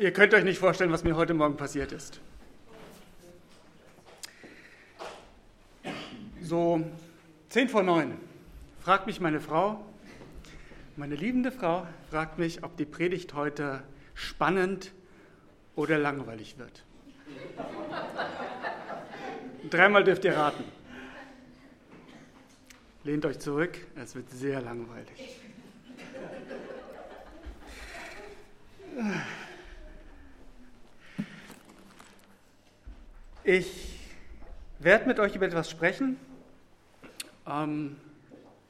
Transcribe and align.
Ihr 0.00 0.14
könnt 0.14 0.32
euch 0.32 0.44
nicht 0.44 0.58
vorstellen, 0.58 0.90
was 0.92 1.04
mir 1.04 1.14
heute 1.14 1.34
Morgen 1.34 1.58
passiert 1.58 1.92
ist. 1.92 2.20
So 6.40 6.82
zehn 7.50 7.68
vor 7.68 7.82
neun 7.82 8.16
fragt 8.80 9.06
mich 9.06 9.20
meine 9.20 9.40
Frau, 9.40 9.84
meine 10.96 11.16
liebende 11.16 11.52
Frau, 11.52 11.86
fragt 12.08 12.38
mich, 12.38 12.64
ob 12.64 12.78
die 12.78 12.86
Predigt 12.86 13.34
heute 13.34 13.82
spannend 14.14 14.92
oder 15.76 15.98
langweilig 15.98 16.56
wird. 16.56 16.82
Dreimal 19.68 20.02
dürft 20.02 20.24
ihr 20.24 20.34
raten. 20.34 20.64
Lehnt 23.04 23.26
euch 23.26 23.38
zurück, 23.38 23.76
es 23.96 24.14
wird 24.14 24.30
sehr 24.30 24.62
langweilig. 24.62 25.36
Ich 33.42 33.98
werde 34.80 35.06
mit 35.06 35.18
euch 35.18 35.34
über 35.34 35.46
etwas 35.46 35.70
sprechen 35.70 36.18
ähm, 37.48 37.96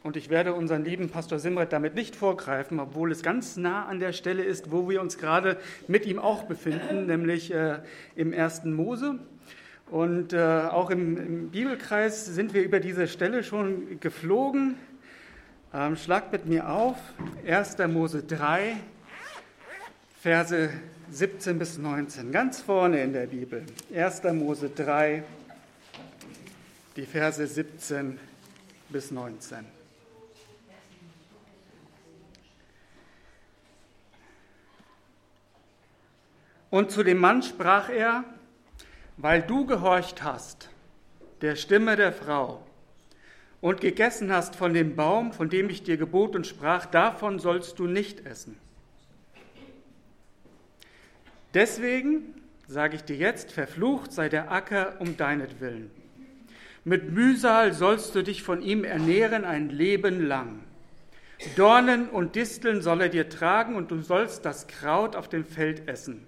und 0.04 0.16
ich 0.16 0.30
werde 0.30 0.54
unseren 0.54 0.84
lieben 0.84 1.10
Pastor 1.10 1.40
Simret 1.40 1.72
damit 1.72 1.96
nicht 1.96 2.14
vorgreifen, 2.14 2.78
obwohl 2.78 3.10
es 3.10 3.24
ganz 3.24 3.56
nah 3.56 3.86
an 3.86 3.98
der 3.98 4.12
Stelle 4.12 4.44
ist, 4.44 4.70
wo 4.70 4.88
wir 4.88 5.00
uns 5.00 5.18
gerade 5.18 5.56
mit 5.88 6.06
ihm 6.06 6.20
auch 6.20 6.44
befinden, 6.44 7.06
nämlich 7.06 7.52
äh, 7.52 7.80
im 8.14 8.32
ersten 8.32 8.72
Mose. 8.72 9.18
Und 9.90 10.34
äh, 10.34 10.38
auch 10.38 10.90
im, 10.90 11.16
im, 11.16 11.50
Bibelkreis 11.50 12.24
sind 12.26 12.54
wir 12.54 12.62
über 12.62 12.78
diese 12.78 13.08
Stelle 13.08 13.42
schon 13.42 13.98
geflogen. 13.98 14.76
Ähm, 15.74 15.96
schlagt 15.96 16.30
mit 16.30 16.46
mir 16.46 16.68
auf, 16.68 16.96
1. 17.44 17.76
Mose 17.88 18.22
3, 18.22 18.76
Verse 20.20 20.70
17 21.10 21.58
bis 21.58 21.76
19, 21.76 22.30
ganz 22.30 22.60
vorne 22.60 23.02
in 23.02 23.12
der 23.12 23.26
Bibel. 23.26 23.64
1. 23.94 24.22
Mose 24.32 24.70
3, 24.70 25.24
die 26.96 27.06
Verse 27.06 27.44
17 27.44 28.18
bis 28.88 29.10
19. 29.10 29.58
Und 36.70 36.92
zu 36.92 37.02
dem 37.02 37.18
Mann 37.18 37.42
sprach 37.42 37.88
er, 37.88 38.24
weil 39.16 39.42
du 39.42 39.66
gehorcht 39.66 40.22
hast 40.22 40.70
der 41.40 41.56
Stimme 41.56 41.96
der 41.96 42.12
Frau 42.12 42.64
und 43.60 43.80
gegessen 43.80 44.32
hast 44.32 44.56
von 44.56 44.74
dem 44.74 44.94
Baum, 44.94 45.32
von 45.32 45.48
dem 45.48 45.70
ich 45.70 45.82
dir 45.82 45.96
gebot 45.96 46.36
und 46.36 46.46
sprach, 46.46 46.86
davon 46.86 47.38
sollst 47.38 47.78
du 47.78 47.86
nicht 47.86 48.26
essen. 48.26 48.56
Deswegen 51.54 52.34
sage 52.68 52.96
ich 52.96 53.02
dir 53.02 53.16
jetzt, 53.16 53.52
verflucht 53.52 54.12
sei 54.12 54.28
der 54.28 54.52
Acker 54.52 54.96
um 55.00 55.16
deinetwillen. 55.16 55.90
Mit 56.84 57.12
Mühsal 57.12 57.72
sollst 57.72 58.14
du 58.14 58.22
dich 58.22 58.42
von 58.42 58.62
ihm 58.62 58.84
ernähren 58.84 59.44
ein 59.44 59.68
Leben 59.68 60.26
lang. 60.26 60.60
Dornen 61.56 62.08
und 62.08 62.36
Disteln 62.36 62.82
soll 62.82 63.00
er 63.02 63.08
dir 63.08 63.28
tragen 63.28 63.74
und 63.74 63.90
du 63.90 64.00
sollst 64.00 64.44
das 64.44 64.66
Kraut 64.66 65.16
auf 65.16 65.28
dem 65.28 65.44
Feld 65.44 65.88
essen. 65.88 66.26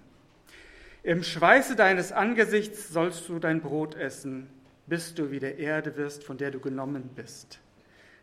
Im 1.03 1.23
Schweiße 1.23 1.75
deines 1.75 2.11
Angesichts 2.11 2.89
sollst 2.89 3.27
du 3.29 3.39
dein 3.39 3.61
Brot 3.61 3.95
essen, 3.95 4.49
bis 4.87 5.13
du 5.13 5.31
wieder 5.31 5.55
Erde 5.55 5.95
wirst, 5.97 6.23
von 6.23 6.37
der 6.37 6.51
du 6.51 6.59
genommen 6.59 7.09
bist. 7.15 7.59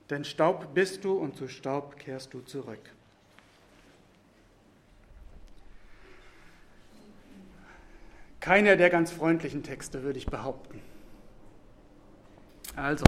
Denn 0.08 0.24
Staub 0.24 0.74
bist 0.74 1.04
du 1.04 1.12
und 1.12 1.36
zu 1.36 1.48
Staub 1.48 1.98
kehrst 1.98 2.34
du 2.34 2.40
zurück. 2.40 2.90
Keiner 8.40 8.76
der 8.76 8.88
ganz 8.88 9.12
freundlichen 9.12 9.62
Texte, 9.62 10.02
würde 10.02 10.18
ich 10.18 10.26
behaupten. 10.26 10.80
Also, 12.74 13.04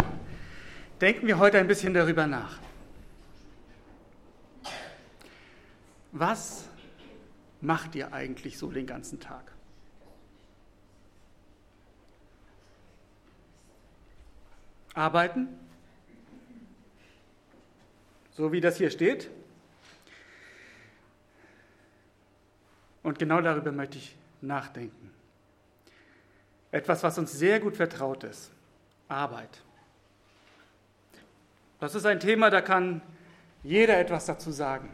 denken 1.01 1.27
wir 1.27 1.39
heute 1.39 1.59
ein 1.59 1.67
bisschen 1.67 1.95
darüber 1.95 2.27
nach. 2.27 2.59
Was 6.13 6.69
macht 7.63 7.95
ihr 7.95 8.13
eigentlich 8.13 8.59
so 8.59 8.71
den 8.71 8.87
ganzen 8.87 9.19
Tag? 9.19 9.51
Arbeiten, 14.93 15.49
so 18.33 18.53
wie 18.53 18.61
das 18.61 18.77
hier 18.77 18.91
steht. 18.91 19.31
Und 23.03 23.19
genau 23.19 23.41
darüber 23.41 23.73
möchte 23.73 23.97
ich 23.97 24.15
nachdenken. 24.43 25.22
Etwas, 26.73 27.03
was 27.03 27.19
uns 27.19 27.33
sehr 27.33 27.61
gut 27.61 27.77
vertraut 27.77 28.25
ist. 28.25 28.51
Arbeit. 29.07 29.63
Das 31.79 31.95
ist 31.95 32.07
ein 32.07 32.19
Thema, 32.19 32.51
da 32.51 32.63
kann 32.63 33.03
jeder 33.63 33.99
etwas 33.99 34.27
dazu 34.27 34.51
sagen. 34.51 34.91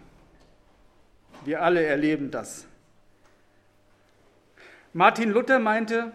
Wir 1.44 1.62
alle 1.62 1.83
erleben 1.84 2.31
das. 2.31 2.67
Martin 4.93 5.31
Luther 5.31 5.61
meinte, 5.61 6.12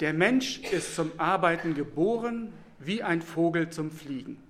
der 0.00 0.14
Mensch 0.14 0.60
ist 0.60 0.94
zum 0.94 1.12
Arbeiten 1.18 1.74
geboren, 1.74 2.52
wie 2.78 3.02
ein 3.02 3.20
Vogel 3.20 3.68
zum 3.70 3.90
Fliegen. 3.90 4.42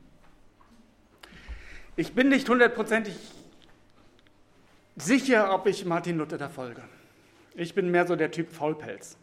Ich 1.97 2.15
bin 2.15 2.29
nicht 2.29 2.49
hundertprozentig 2.49 3.17
sicher, 4.95 5.53
ob 5.53 5.67
ich 5.67 5.85
Martin 5.85 6.19
Luther 6.19 6.39
da 6.39 6.49
folge. 6.49 6.83
Ich 7.55 7.75
bin 7.75 7.91
mehr 7.91 8.07
so 8.07 8.15
der 8.15 8.31
Typ 8.31 8.53
Faulpelz. 8.53 9.17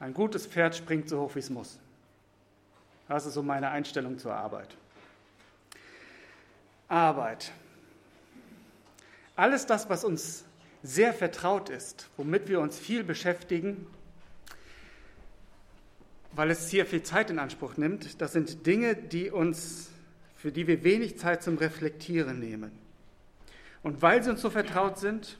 Ein 0.00 0.14
gutes 0.14 0.46
Pferd 0.46 0.74
springt 0.74 1.10
so 1.10 1.20
hoch, 1.20 1.34
wie 1.34 1.40
es 1.40 1.50
muss. 1.50 1.78
Das 3.06 3.26
ist 3.26 3.34
so 3.34 3.42
meine 3.42 3.70
Einstellung 3.70 4.18
zur 4.18 4.34
Arbeit. 4.34 4.74
Arbeit. 6.88 7.52
Alles 9.36 9.66
das, 9.66 9.90
was 9.90 10.04
uns 10.04 10.44
sehr 10.82 11.12
vertraut 11.12 11.68
ist, 11.68 12.08
womit 12.16 12.48
wir 12.48 12.60
uns 12.60 12.78
viel 12.78 13.04
beschäftigen, 13.04 13.86
weil 16.32 16.50
es 16.50 16.68
hier 16.68 16.86
viel 16.86 17.02
Zeit 17.02 17.28
in 17.30 17.38
Anspruch 17.38 17.76
nimmt. 17.76 18.22
Das 18.22 18.32
sind 18.32 18.66
Dinge, 18.66 18.96
die 18.96 19.30
uns, 19.30 19.90
für 20.36 20.50
die 20.50 20.66
wir 20.66 20.82
wenig 20.82 21.18
Zeit 21.18 21.42
zum 21.42 21.58
Reflektieren 21.58 22.38
nehmen. 22.38 22.72
Und 23.82 24.00
weil 24.00 24.22
sie 24.22 24.30
uns 24.30 24.40
so 24.40 24.48
vertraut 24.48 24.98
sind, 24.98 25.38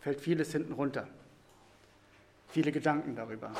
fällt 0.00 0.20
vieles 0.20 0.52
hinten 0.52 0.72
runter. 0.72 1.08
Viele 2.48 2.72
Gedanken 2.72 3.14
darüber. 3.14 3.52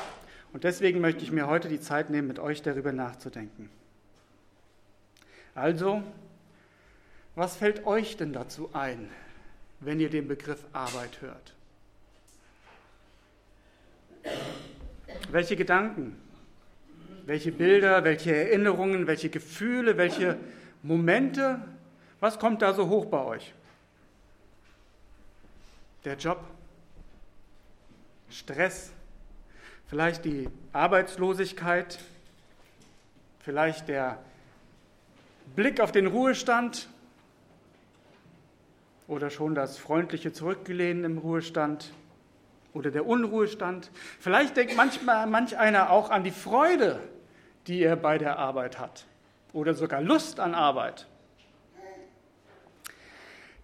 Und 0.51 0.63
deswegen 0.63 0.99
möchte 0.99 1.23
ich 1.23 1.31
mir 1.31 1.47
heute 1.47 1.69
die 1.69 1.79
Zeit 1.79 2.09
nehmen, 2.09 2.27
mit 2.27 2.39
euch 2.39 2.61
darüber 2.61 2.91
nachzudenken. 2.91 3.69
Also, 5.53 6.03
was 7.35 7.55
fällt 7.55 7.85
euch 7.85 8.17
denn 8.17 8.33
dazu 8.33 8.69
ein, 8.73 9.09
wenn 9.79 9.99
ihr 9.99 10.09
den 10.09 10.27
Begriff 10.27 10.65
Arbeit 10.73 11.21
hört? 11.21 11.53
Welche 15.31 15.55
Gedanken, 15.55 16.19
welche 17.25 17.51
Bilder, 17.51 18.03
welche 18.03 18.35
Erinnerungen, 18.35 19.05
welche 19.05 19.29
Gefühle, 19.29 19.97
welche 19.97 20.37
Momente, 20.81 21.61
was 22.19 22.39
kommt 22.39 22.61
da 22.61 22.73
so 22.73 22.89
hoch 22.89 23.05
bei 23.05 23.23
euch? 23.23 23.53
Der 26.05 26.15
Job, 26.17 26.43
Stress, 28.29 28.91
vielleicht 29.87 30.25
die 30.25 30.49
Arbeitslosigkeit, 30.71 31.99
vielleicht 33.39 33.87
der 33.87 34.19
Blick 35.55 35.79
auf 35.81 35.91
den 35.91 36.07
Ruhestand 36.07 36.87
oder 39.07 39.29
schon 39.31 39.55
das 39.55 39.77
freundliche 39.77 40.31
Zurückgelehnen 40.31 41.03
im 41.03 41.17
Ruhestand 41.17 41.91
oder 42.73 42.91
der 42.91 43.07
Unruhestand. 43.07 43.89
Vielleicht 44.19 44.55
denkt 44.55 44.75
manchmal 44.77 45.25
manch 45.25 45.57
einer 45.57 45.89
auch 45.89 46.11
an 46.11 46.23
die 46.23 46.31
Freude, 46.31 46.99
die 47.65 47.81
er 47.81 47.95
bei 47.95 48.19
der 48.19 48.37
Arbeit 48.37 48.77
hat 48.79 49.05
oder 49.53 49.73
sogar 49.73 50.01
Lust 50.01 50.39
an 50.39 50.53
Arbeit. 50.53 51.07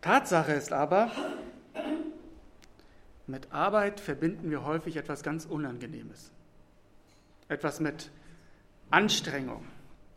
Tatsache 0.01 0.53
ist 0.53 0.71
aber, 0.71 1.11
mit 3.27 3.51
Arbeit 3.51 3.99
verbinden 3.99 4.51
wir 4.51 4.63
häufig 4.65 4.97
etwas 4.97 5.23
ganz 5.23 5.45
Unangenehmes. 5.45 6.31
Etwas 7.47 7.79
mit 7.79 8.11
Anstrengung. 8.91 9.65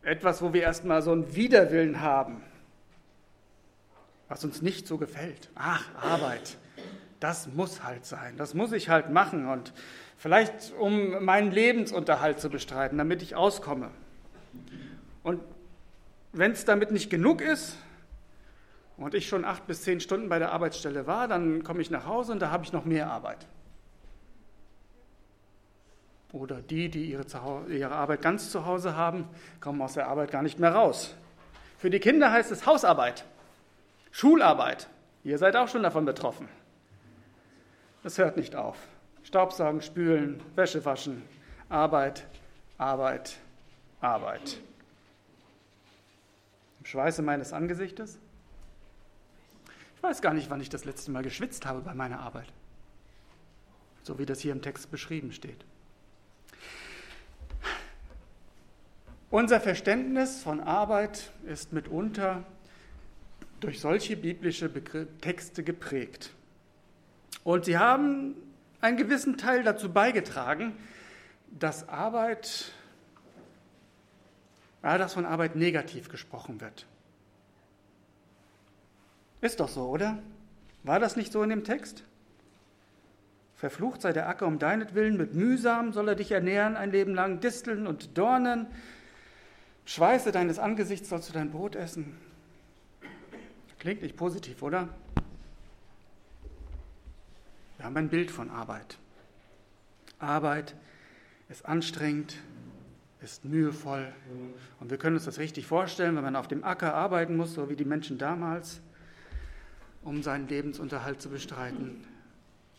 Etwas, 0.03 0.43
wo 0.43 0.53
wir 0.53 0.63
erstmal 0.63 1.03
so 1.03 1.13
einen 1.13 1.35
Widerwillen 1.35 2.01
haben, 2.01 2.43
was 4.29 4.45
uns 4.45 4.63
nicht 4.63 4.87
so 4.87 4.99
gefällt. 4.99 5.51
Ach, 5.55 5.85
Arbeit 5.97 6.59
das 7.21 7.49
muss 7.49 7.83
halt 7.83 8.05
sein, 8.05 8.37
das 8.37 8.55
muss 8.55 8.73
ich 8.73 8.89
halt 8.89 9.11
machen 9.11 9.49
und 9.49 9.73
vielleicht 10.17 10.73
um 10.79 11.25
meinen 11.25 11.51
Lebensunterhalt 11.51 12.41
zu 12.41 12.49
bestreiten, 12.49 12.99
damit 12.99 13.23
ich 13.23 13.35
auskomme. 13.35 13.91
Und 15.23 15.41
wenn 16.33 16.53
es 16.53 16.65
damit 16.65 16.91
nicht 16.91 17.11
genug 17.11 17.41
ist, 17.41 17.77
und 18.99 19.15
ich 19.15 19.29
schon 19.29 19.45
acht 19.45 19.67
bis 19.67 19.83
zehn 19.83 20.01
Stunden 20.01 20.29
bei 20.29 20.39
der 20.39 20.53
Arbeitsstelle 20.53 21.07
war, 21.07 21.29
dann 21.29 21.63
komme 21.63 21.81
ich 21.81 21.91
nach 21.91 22.07
Hause 22.07 22.33
und 22.33 22.41
da 22.41 22.51
habe 22.51 22.65
ich 22.65 22.73
noch 22.73 22.85
mehr 22.85 23.11
Arbeit. 23.11 23.47
Oder 26.33 26.61
die, 26.61 26.91
die 26.91 27.11
ihre, 27.11 27.25
ihre 27.69 27.93
Arbeit 27.93 28.21
ganz 28.21 28.51
zu 28.51 28.67
Hause 28.67 28.97
haben, 28.97 29.27
kommen 29.61 29.81
aus 29.81 29.95
der 29.95 30.09
Arbeit 30.09 30.31
gar 30.31 30.43
nicht 30.43 30.59
mehr 30.59 30.75
raus. 30.75 31.15
Für 31.79 31.91
die 31.91 32.01
Kinder 32.01 32.31
heißt 32.33 32.51
es 32.51 32.67
Hausarbeit, 32.67 33.25
Schularbeit. 34.11 34.89
Ihr 35.25 35.39
seid 35.39 35.57
auch 35.57 35.69
schon 35.69 35.83
davon 35.83 36.05
betroffen. 36.05 36.49
Das 38.03 38.19
hört 38.19 38.37
nicht 38.37 38.57
auf. 38.57 38.77
Staubsaugen, 39.23 39.81
spülen, 39.81 40.43
Wäsche 40.55 40.85
waschen, 40.85 41.23
Arbeit, 41.69 42.27
Arbeit, 42.79 43.37
Arbeit. 44.01 44.59
Im 46.81 46.87
Schweiße 46.87 47.23
meines 47.23 47.53
Angesichtes? 47.53 48.19
Ich 50.09 50.13
weiß 50.13 50.23
gar 50.23 50.33
nicht, 50.33 50.49
wann 50.49 50.63
ich 50.63 50.71
das 50.71 50.87
letzte 50.87 51.11
Mal 51.11 51.23
geschwitzt 51.23 51.67
habe 51.67 51.83
bei 51.83 51.93
meiner 51.93 52.21
Arbeit. 52.21 52.47
So 54.05 54.19
wie 54.19 54.25
das 54.25 54.41
hier 54.41 54.53
im 54.53 54.63
Text 54.63 54.91
beschrieben 54.91 55.33
steht. 55.33 55.67
Unser 59.29 59.61
Verständnis 59.61 60.43
von 60.43 60.61
Arbeit 60.61 61.31
ist 61.45 61.75
mitunter 61.75 62.43
durch 63.61 63.81
solche 63.81 64.17
biblische 64.17 64.73
Texte 65.21 65.63
geprägt. 65.63 66.31
Und 67.45 67.67
sie 67.67 67.77
haben 67.77 68.35
einen 68.81 68.97
gewissen 68.97 69.37
Teil 69.37 69.63
dazu 69.63 69.93
beigetragen, 69.93 70.73
dass 71.51 71.87
Arbeit, 71.87 72.73
ja, 74.83 74.97
dass 74.97 75.13
von 75.13 75.27
Arbeit 75.27 75.55
negativ 75.55 76.09
gesprochen 76.09 76.63
wird. 76.63 76.87
Ist 79.41 79.61
doch 79.61 79.69
so, 79.69 79.89
oder? 79.89 80.19
War 80.83 81.01
das 81.01 81.17
nicht 81.17 81.33
so 81.33 81.43
in 81.43 81.51
dem 81.51 81.65
Text? 81.65 82.05
Verflucht 83.55 84.03
sei 84.03 84.13
der 84.13 84.29
Acker 84.29 84.47
um 84.47 84.59
deinetwillen, 84.59 85.17
mit 85.17 85.35
Mühsam 85.35 85.93
soll 85.93 86.09
er 86.09 86.15
dich 86.15 86.31
ernähren 86.31 86.77
ein 86.77 86.93
Leben 86.93 87.15
lang, 87.15 87.41
Disteln 87.41 87.87
und 87.87 88.17
Dornen, 88.17 88.69
Schweiße 89.85 90.33
deines 90.33 90.59
Angesichts 90.59 91.09
sollst 91.09 91.31
du 91.31 91.33
dein 91.33 91.51
Brot 91.51 91.75
essen. 91.75 92.17
Klingt 93.79 94.03
nicht 94.03 94.17
positiv, 94.17 94.63
oder? 94.63 94.89
Wir 97.79 97.87
haben 97.87 97.97
ein 97.97 98.09
Bild 98.09 98.31
von 98.31 98.51
Arbeit. 98.51 98.99
Arbeit 100.19 100.75
ist 101.49 101.65
anstrengend, 101.65 102.37
ist 103.23 103.45
mühevoll. 103.45 104.13
Und 104.79 104.91
wir 104.91 104.99
können 104.99 105.17
uns 105.17 105.25
das 105.25 105.39
richtig 105.39 105.67
vorstellen, 105.67 106.17
wenn 106.17 106.25
man 106.25 106.37
auf 106.37 106.49
dem 106.49 106.65
Acker 106.65 106.93
arbeiten 106.93 107.37
muss, 107.37 107.55
so 107.55 107.71
wie 107.71 107.77
die 107.77 107.85
Menschen 107.85 108.19
damals, 108.19 108.81
um 110.09 110.23
seinen 110.23 110.49
Lebensunterhalt 110.49 111.21
zu 111.21 111.29
bestreiten. 111.29 112.03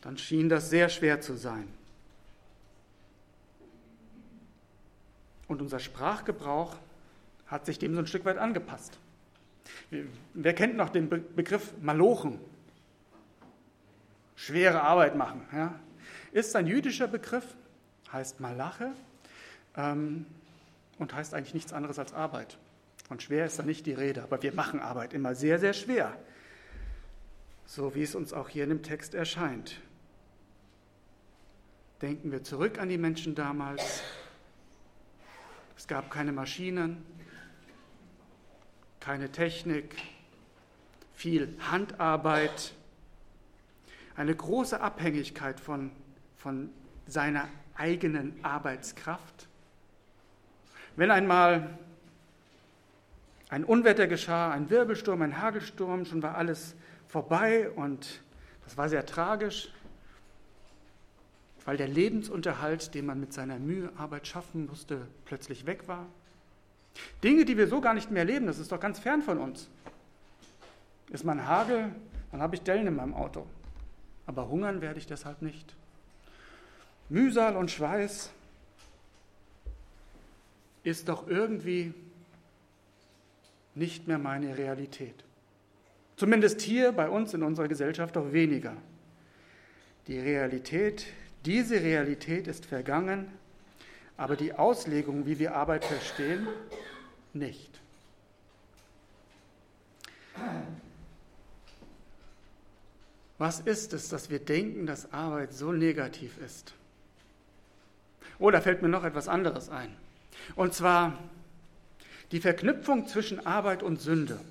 Dann 0.01 0.17
schien 0.17 0.49
das 0.49 0.71
sehr 0.71 0.89
schwer 0.89 1.21
zu 1.21 1.35
sein. 1.35 1.67
Und 5.47 5.61
unser 5.61 5.79
Sprachgebrauch 5.79 6.75
hat 7.45 7.67
sich 7.67 7.77
dem 7.77 7.93
so 7.93 7.99
ein 7.99 8.07
Stück 8.07 8.25
weit 8.25 8.39
angepasst. 8.39 8.97
Wer 10.33 10.53
kennt 10.55 10.75
noch 10.75 10.89
den 10.89 11.07
Begriff 11.09 11.73
Malochen? 11.81 12.39
Schwere 14.35 14.81
Arbeit 14.81 15.15
machen. 15.15 15.41
Ja? 15.53 15.79
Ist 16.31 16.55
ein 16.55 16.65
jüdischer 16.65 17.07
Begriff, 17.07 17.45
heißt 18.11 18.39
Malache 18.39 18.91
ähm, 19.75 20.25
und 20.97 21.13
heißt 21.13 21.35
eigentlich 21.35 21.53
nichts 21.53 21.73
anderes 21.73 21.99
als 21.99 22.13
Arbeit. 22.13 22.57
Von 23.07 23.19
schwer 23.19 23.45
ist 23.45 23.59
da 23.59 23.63
nicht 23.63 23.85
die 23.85 23.93
Rede, 23.93 24.23
aber 24.23 24.41
wir 24.41 24.53
machen 24.53 24.79
Arbeit 24.79 25.13
immer 25.13 25.35
sehr, 25.35 25.59
sehr 25.59 25.73
schwer. 25.73 26.15
So 27.71 27.94
wie 27.94 28.01
es 28.01 28.16
uns 28.16 28.33
auch 28.33 28.50
hier 28.50 28.63
in 28.63 28.69
dem 28.69 28.81
Text 28.81 29.13
erscheint. 29.13 29.80
Denken 32.01 32.31
wir 32.31 32.44
zurück 32.44 32.80
an 32.80 32.89
die 32.89 32.98
Menschen 32.98 33.36
damals. 33.36 34.01
Es 35.77 35.88
gab 35.88 36.10
keine 36.10 36.31
Maschinen, 36.31 37.06
keine 39.00 39.31
Technik, 39.31 39.95
viel 41.13 41.56
Handarbeit, 41.60 42.74
eine 44.15 44.36
große 44.36 44.81
Abhängigkeit 44.81 45.60
von, 45.60 45.92
von 46.38 46.72
seiner 47.06 47.48
eigenen 47.75 48.33
Arbeitskraft. 48.44 49.48
Wenn 50.95 51.12
einmal 51.12 51.77
ein 53.50 53.63
Unwetter 53.63 54.07
geschah, 54.07 54.50
ein 54.50 54.72
Wirbelsturm, 54.72 55.22
ein 55.22 55.39
Hagelsturm, 55.39 56.06
schon 56.06 56.24
war 56.24 56.36
alles 56.36 56.74
vorbei 57.09 57.69
und 57.71 58.21
das 58.63 58.77
war 58.77 58.88
sehr 58.88 59.06
tragisch, 59.06 59.69
weil 61.65 61.75
der 61.75 61.88
Lebensunterhalt, 61.88 62.94
den 62.94 63.06
man 63.06 63.19
mit 63.19 63.33
seiner 63.33 63.59
Mühearbeit 63.59 64.27
schaffen 64.27 64.67
musste, 64.67 65.07
plötzlich 65.25 65.65
weg 65.65 65.88
war. 65.88 66.06
Dinge, 67.23 67.45
die 67.45 67.57
wir 67.57 67.67
so 67.67 67.81
gar 67.81 67.94
nicht 67.94 68.11
mehr 68.11 68.21
erleben, 68.21 68.45
das 68.45 68.59
ist 68.59 68.71
doch 68.71 68.79
ganz 68.79 69.00
fern 69.00 69.21
von 69.21 69.39
uns. 69.39 69.67
Ist 71.09 71.25
man 71.25 71.45
Hagel, 71.45 71.94
dann 72.31 72.41
habe 72.41 72.56
ich 72.56 72.61
Dellen 72.61 72.88
in 72.88 72.95
meinem 72.95 73.13
Auto. 73.13 73.45
Aber 74.25 74.47
hungern 74.47 74.81
werde 74.81 75.00
ich 75.00 75.07
deshalb 75.07 75.41
nicht. 75.41 75.75
Mühsal 77.09 77.55
und 77.57 77.71
Schweiß 77.71 78.29
ist 80.83 81.09
doch 81.09 81.27
irgendwie 81.27 81.94
nicht 83.73 84.07
mehr 84.07 84.19
meine 84.19 84.57
Realität. 84.57 85.23
Zumindest 86.19 86.60
hier 86.60 86.92
bei 86.92 87.10
uns 87.10 87.33
in 87.33 87.44
unserer 87.44 87.69
Gesellschaft 87.69 88.16
doch 88.16 88.33
weniger. 88.33 88.75
Die 90.07 90.19
Realität, 90.19 91.06
diese 91.45 91.81
Realität 91.81 92.48
ist 92.48 92.66
vergangen 92.66 93.31
aber 94.19 94.36
die 94.36 94.54
Auslegung, 94.54 95.25
wie 95.25 95.39
wir 95.39 95.56
Arbeit 95.56 95.86
verstehen, 95.86 96.45
nicht. 97.31 97.80
Was 103.38 103.62
ist 103.62 103.94
es, 103.94 104.10
dass 104.10 104.30
wir 104.30 104.39
denken, 104.39 104.86
dass 104.86 105.13
Arbeit 105.13 105.54
so 105.54 105.72
negativ 105.72 106.38
ist? 106.39 106.74
Oh, 108.39 108.51
da 108.51 108.60
fällt 108.60 108.81
mir 108.81 108.89
noch 108.89 109.06
etwas 109.06 109.30
anderes 109.30 109.69
ein. 109.69 109.95
Und 110.57 110.74
zwar 110.74 111.18
die 112.33 112.42
Verknüpfung 112.42 113.07
zwischen 113.07 113.45
Arbeit 113.45 113.83
und 113.83 114.01
Sünde. 114.01 114.42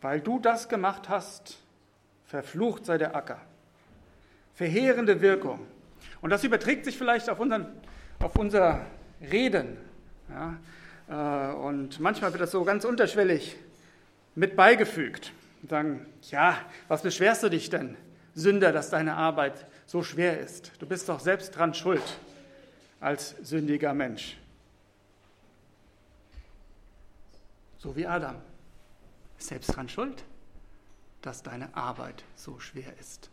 Weil 0.00 0.20
du 0.20 0.38
das 0.38 0.68
gemacht 0.68 1.08
hast, 1.08 1.58
verflucht 2.24 2.86
sei 2.86 2.98
der 2.98 3.14
Acker. 3.14 3.40
Verheerende 4.54 5.20
Wirkung. 5.20 5.66
Und 6.20 6.30
das 6.30 6.44
überträgt 6.44 6.84
sich 6.84 6.96
vielleicht 6.96 7.28
auf, 7.28 7.40
unseren, 7.40 7.66
auf 8.18 8.36
unser 8.36 8.86
Reden. 9.20 9.76
Ja? 10.28 10.56
Äh, 11.08 11.54
und 11.54 12.00
manchmal 12.00 12.32
wird 12.32 12.42
das 12.42 12.50
so 12.50 12.64
ganz 12.64 12.84
unterschwellig 12.84 13.56
mit 14.34 14.56
beigefügt. 14.56 15.32
Und 15.62 15.70
sagen, 15.70 16.06
ja, 16.30 16.56
was 16.88 17.02
beschwerst 17.02 17.42
du 17.42 17.50
dich 17.50 17.68
denn, 17.68 17.96
Sünder, 18.34 18.72
dass 18.72 18.90
deine 18.90 19.14
Arbeit 19.14 19.66
so 19.86 20.02
schwer 20.02 20.40
ist? 20.40 20.72
Du 20.78 20.86
bist 20.86 21.08
doch 21.08 21.20
selbst 21.20 21.50
dran 21.50 21.74
schuld 21.74 22.02
als 23.00 23.34
sündiger 23.42 23.92
Mensch. 23.92 24.38
So 27.78 27.96
wie 27.96 28.06
Adam. 28.06 28.36
Selbst 29.40 29.74
dran 29.74 29.88
schuld, 29.88 30.24
dass 31.22 31.42
deine 31.42 31.74
Arbeit 31.74 32.24
so 32.36 32.60
schwer 32.60 32.96
ist. 33.00 33.30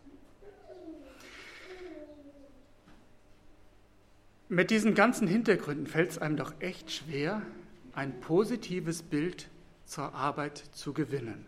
Mit 4.50 4.72
diesen 4.72 4.96
ganzen 4.96 5.28
Hintergründen 5.28 5.88
fällt 5.88 6.12
es 6.12 6.18
einem 6.18 6.38
doch 6.38 6.54
echt 6.60 6.92
schwer, 6.92 7.42
ein 7.94 8.20
positives 8.22 9.04
Bild 9.04 9.50
zur 9.86 10.16
Arbeit 10.16 10.58
zu 10.72 10.94
gewinnen. 10.94 11.46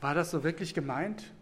War 0.00 0.14
das 0.14 0.32
so 0.32 0.42
wirklich 0.42 0.74
gemeint? 0.74 1.32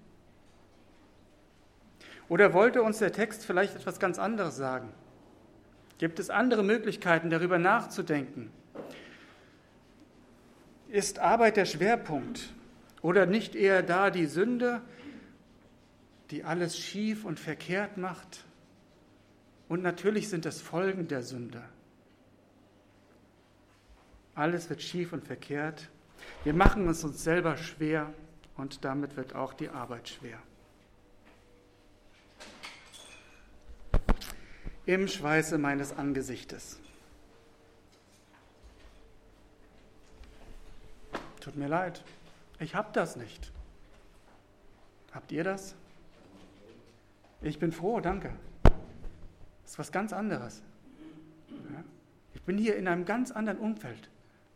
Oder 2.29 2.53
wollte 2.53 2.83
uns 2.83 2.99
der 2.99 3.13
Text 3.13 3.45
vielleicht 3.45 3.75
etwas 3.75 3.99
ganz 3.99 4.19
anderes 4.19 4.57
sagen? 4.57 4.93
Gibt 5.99 6.19
es 6.19 6.29
andere 6.29 6.63
Möglichkeiten, 6.63 7.31
darüber 7.31 7.59
nachzudenken? 7.59 8.51
Ist 10.95 11.19
Arbeit 11.19 11.57
der 11.57 11.65
Schwerpunkt 11.65 12.53
oder 13.03 13.27
nicht 13.27 13.55
eher 13.57 13.83
da 13.83 14.11
die 14.11 14.27
Sünde 14.27 14.81
die 16.31 16.45
alles 16.45 16.79
schief 16.79 17.25
und 17.25 17.39
verkehrt 17.39 17.97
macht. 17.97 18.45
Und 19.69 19.83
natürlich 19.83 20.29
sind 20.29 20.47
es 20.47 20.61
Folgen 20.61 21.09
der 21.09 21.23
Sünde. 21.23 21.63
Alles 24.35 24.69
wird 24.69 24.83
schief 24.83 25.13
und 25.13 25.25
verkehrt. 25.25 25.89
Wir 26.43 26.55
machen 26.55 26.89
es 26.89 27.05
uns 27.05 27.23
selber 27.23 27.57
schwer 27.57 28.13
und 28.57 28.85
damit 28.85 29.17
wird 29.17 29.35
auch 29.35 29.53
die 29.53 29.69
Arbeit 29.69 30.09
schwer. 30.09 30.39
Im 34.87 35.09
Schweiße 35.09 35.57
meines 35.57 35.93
Angesichtes. 35.93 36.79
Tut 41.45 41.57
mir 41.57 41.69
leid, 41.69 42.03
ich 42.59 42.75
habe 42.75 42.89
das 42.93 43.17
nicht. 43.17 43.53
Habt 45.13 45.31
ihr 45.31 45.45
das? 45.45 45.75
Ich 47.43 47.59
bin 47.59 47.71
froh, 47.71 48.01
danke. 48.01 48.33
Das 48.63 49.73
ist 49.73 49.79
was 49.79 49.93
ganz 49.93 50.13
anderes. 50.13 50.63
Ich 52.35 52.43
bin 52.43 52.57
hier 52.57 52.77
in 52.77 52.89
einem 52.89 53.05
ganz 53.05 53.31
anderen 53.31 53.59
Umfeld. 53.59 54.09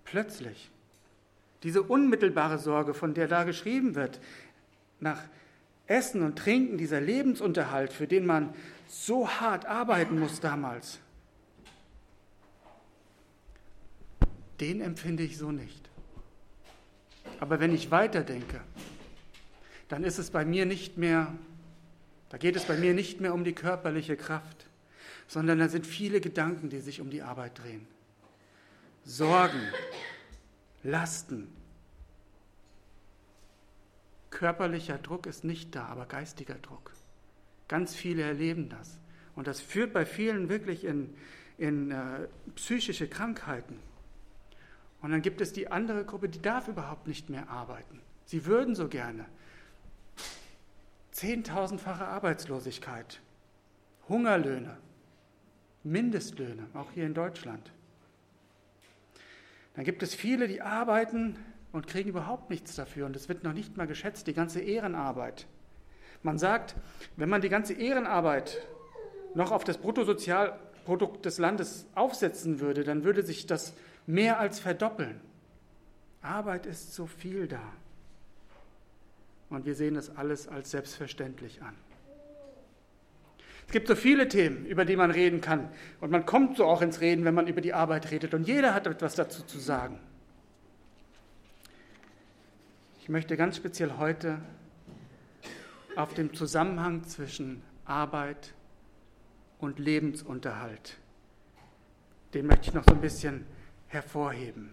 Plötzlich. 0.04 0.71
Diese 1.62 1.83
unmittelbare 1.83 2.59
Sorge, 2.59 2.95
von 2.95 3.12
der 3.12 3.28
da 3.28 3.45
geschrieben 3.45 3.95
wird, 3.95 4.21
nach 5.00 5.21
Essen 5.87 6.23
und 6.23 6.38
Trinken, 6.38 6.78
dieser 6.78 7.00
Lebensunterhalt, 7.00 7.92
für 7.92 8.07
den 8.07 8.25
man 8.25 8.54
so 8.87 9.28
hart 9.28 9.66
arbeiten 9.66 10.18
muss 10.18 10.40
damals, 10.40 11.00
den 14.61 14.80
empfinde 14.80 15.23
ich 15.23 15.37
so 15.37 15.52
nicht. 15.52 15.88
Aber 17.40 17.61
wenn 17.61 17.75
ich 17.75 17.90
weiterdenke, 17.90 18.61
dann 19.88 20.04
ist 20.04 20.18
es 20.18 20.30
bei 20.30 20.45
mir 20.45 20.66
nicht 20.66 20.99
mehr, 20.99 21.33
da 22.28 22.38
geht 22.38 22.57
es 22.57 22.64
bei 22.64 22.76
mir 22.76 22.95
nicht 22.95 23.21
mehr 23.21 23.33
um 23.33 23.45
die 23.45 23.54
körperliche 23.54 24.16
Kraft, 24.16 24.66
sondern 25.28 25.59
da 25.59 25.68
sind 25.68 25.87
viele 25.87 26.21
Gedanken, 26.21 26.68
die 26.68 26.80
sich 26.80 27.00
um 27.00 27.11
die 27.11 27.23
Arbeit 27.23 27.59
drehen. 27.59 27.87
Sorgen, 29.04 29.61
Lasten. 30.83 31.49
Körperlicher 34.30 34.99
Druck 34.99 35.26
ist 35.26 35.45
nicht 35.45 35.75
da, 35.75 35.87
aber 35.87 36.07
geistiger 36.07 36.54
Druck. 36.54 36.92
Ganz 37.68 37.95
viele 37.95 38.23
erleben 38.23 38.68
das. 38.68 38.99
Und 39.35 39.47
das 39.47 39.61
führt 39.61 39.92
bei 39.92 40.04
vielen 40.04 40.49
wirklich 40.49 40.85
in, 40.85 41.14
in 41.59 41.90
äh, 41.90 42.28
psychische 42.54 43.09
Krankheiten. 43.09 43.78
Und 45.00 45.12
dann 45.12 45.23
gibt 45.23 45.40
es 45.40 45.52
die 45.52 45.71
andere 45.71 46.05
Gruppe, 46.05 46.28
die 46.28 46.43
darf 46.43 46.69
überhaupt 46.69 47.07
nicht 47.07 47.31
mehr 47.31 47.49
arbeiten. 47.49 48.00
Sie 48.25 48.47
würden 48.47 48.75
so 48.75 48.88
gerne. 48.88 49.26
Zehntausendfache 51.12 52.07
Arbeitslosigkeit, 52.07 53.21
Hungerlöhne, 54.09 54.76
Mindestlöhne, 55.85 56.67
auch 56.75 56.90
hier 56.93 57.07
in 57.07 57.14
Deutschland. 57.14 57.71
Dann 59.75 59.85
gibt 59.85 60.02
es 60.02 60.14
viele, 60.14 60.49
die 60.49 60.61
arbeiten 60.61 61.37
und 61.73 61.87
kriegen 61.87 62.11
überhaupt 62.11 62.50
nichts 62.50 62.75
dafür 62.75 63.07
und 63.07 63.14
es 63.17 63.28
wird 63.28 63.45
noch 63.45 63.52
nicht 63.52 63.76
mal 63.76 63.87
geschätzt, 63.87 64.26
die 64.26 64.35
ganze 64.35 64.61
Ehrenarbeit. 64.61 65.47
Man 66.23 66.38
sagt, 66.38 66.75
wenn 67.17 67.28
man 67.28 67.40
die 67.40 67.49
ganze 67.49 67.75
Ehrenarbeit 67.75 68.67
noch 69.35 69.52
auf 69.52 69.64
das 69.64 69.78
Bruttosozialprodukt 69.78 71.25
des 71.25 71.38
Landes 71.38 71.87
aufsetzen 71.95 72.61
würde, 72.61 72.83
dann 72.83 73.05
würde 73.05 73.23
sich 73.23 73.47
das 73.47 73.75
mehr 74.09 74.41
als 74.41 74.59
verdoppeln. 74.59 75.21
Arbeit 76.23 76.67
ist 76.67 76.95
so 76.95 77.07
viel 77.07 77.47
da. 77.47 77.62
Und 79.50 79.67
wir 79.67 79.75
sehen 79.75 79.95
das 79.95 80.17
alles 80.17 80.49
als 80.49 80.71
selbstverständlich 80.71 81.62
an. 81.62 81.75
Es 83.67 83.73
gibt 83.73 83.87
so 83.87 83.95
viele 83.95 84.27
Themen, 84.29 84.65
über 84.65 84.87
die 84.87 84.97
man 84.97 85.11
reden 85.11 85.43
kann. 85.43 85.69
Und 86.00 86.11
man 86.11 86.25
kommt 86.25 86.57
so 86.57 86.65
auch 86.65 86.81
ins 86.81 87.03
Reden, 87.03 87.25
wenn 87.27 87.35
man 87.35 87.47
über 87.47 87.61
die 87.61 87.75
Arbeit 87.75 88.11
redet. 88.11 88.33
Und 88.33 88.49
jeder 88.49 88.75
hat 88.75 88.87
etwas 88.87 89.15
dazu 89.15 89.43
zu 89.43 89.59
sagen. 89.59 90.00
Ich 93.00 93.11
möchte 93.11 93.37
ganz 93.37 93.57
speziell 93.57 93.93
heute 93.99 94.41
auf 95.97 96.15
den 96.15 96.33
Zusammenhang 96.33 97.05
zwischen 97.05 97.62
Arbeit 97.85 98.55
und 99.59 99.79
Lebensunterhalt, 99.79 100.97
den 102.33 102.47
möchte 102.47 102.69
ich 102.69 102.75
noch 102.75 102.85
so 102.88 102.95
ein 102.95 103.00
bisschen 103.00 103.45
hervorheben. 103.88 104.71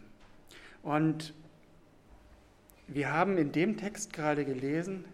Und 0.83 1.33
wir 2.87 3.11
haben 3.11 3.37
in 3.37 3.51
dem 3.51 3.77
Text 3.77 4.13
gerade 4.13 4.45
gelesen, 4.45 5.05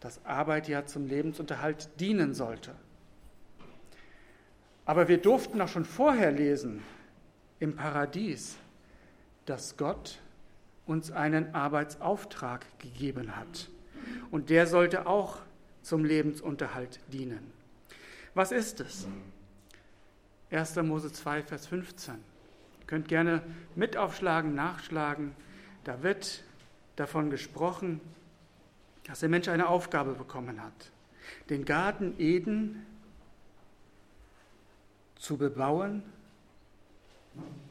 dass 0.00 0.24
Arbeit 0.24 0.68
ja 0.68 0.86
zum 0.86 1.06
Lebensunterhalt 1.06 1.88
dienen 1.98 2.34
sollte. 2.34 2.74
Aber 4.84 5.08
wir 5.08 5.18
durften 5.18 5.60
auch 5.60 5.68
schon 5.68 5.84
vorher 5.84 6.30
lesen 6.30 6.82
im 7.58 7.74
Paradies, 7.74 8.56
dass 9.46 9.76
Gott 9.76 10.20
uns 10.86 11.10
einen 11.10 11.54
Arbeitsauftrag 11.54 12.66
gegeben 12.78 13.34
hat. 13.36 13.68
Und 14.30 14.50
der 14.50 14.68
sollte 14.68 15.06
auch 15.06 15.40
zum 15.82 16.04
Lebensunterhalt 16.04 17.00
dienen. 17.12 17.52
Was 18.34 18.52
ist 18.52 18.80
es? 18.80 19.08
1. 20.50 20.76
Mose 20.76 21.10
2, 21.10 21.42
Vers 21.42 21.66
15. 21.66 22.35
Könnt 22.86 23.08
gerne 23.08 23.42
mit 23.74 23.96
aufschlagen, 23.96 24.54
nachschlagen. 24.54 25.34
Da 25.84 26.02
wird 26.02 26.44
davon 26.96 27.30
gesprochen, 27.30 28.00
dass 29.04 29.20
der 29.20 29.28
Mensch 29.28 29.48
eine 29.48 29.68
Aufgabe 29.68 30.14
bekommen 30.14 30.62
hat. 30.62 30.92
Den 31.50 31.64
Garten 31.64 32.14
Eden 32.18 32.86
zu 35.16 35.36
bebauen 35.36 36.02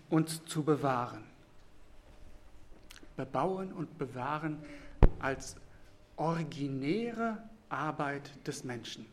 und 0.09 0.49
zu 0.49 0.63
bewahren. 0.63 1.23
Bebauen 3.15 3.71
und 3.71 3.97
bewahren 3.97 4.63
als 5.19 5.55
originäre 6.17 7.37
Arbeit 7.69 8.29
des 8.47 8.63
Menschen. 8.63 9.05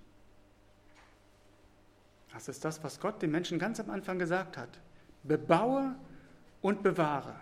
Das 2.32 2.48
ist 2.48 2.64
das, 2.64 2.82
was 2.82 2.98
Gott 2.98 3.22
dem 3.22 3.30
Menschen 3.30 3.58
ganz 3.58 3.78
am 3.78 3.90
Anfang 3.90 4.18
gesagt 4.18 4.56
hat. 4.56 4.70
Bebaue 5.22 5.94
und 6.60 6.82
bewahre. 6.82 7.34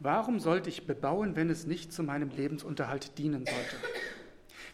Warum 0.00 0.40
sollte 0.40 0.68
ich 0.68 0.86
bebauen, 0.86 1.36
wenn 1.36 1.48
es 1.48 1.64
nicht 1.66 1.92
zu 1.92 2.02
meinem 2.02 2.30
Lebensunterhalt 2.30 3.18
dienen 3.18 3.46
sollte? 3.46 3.76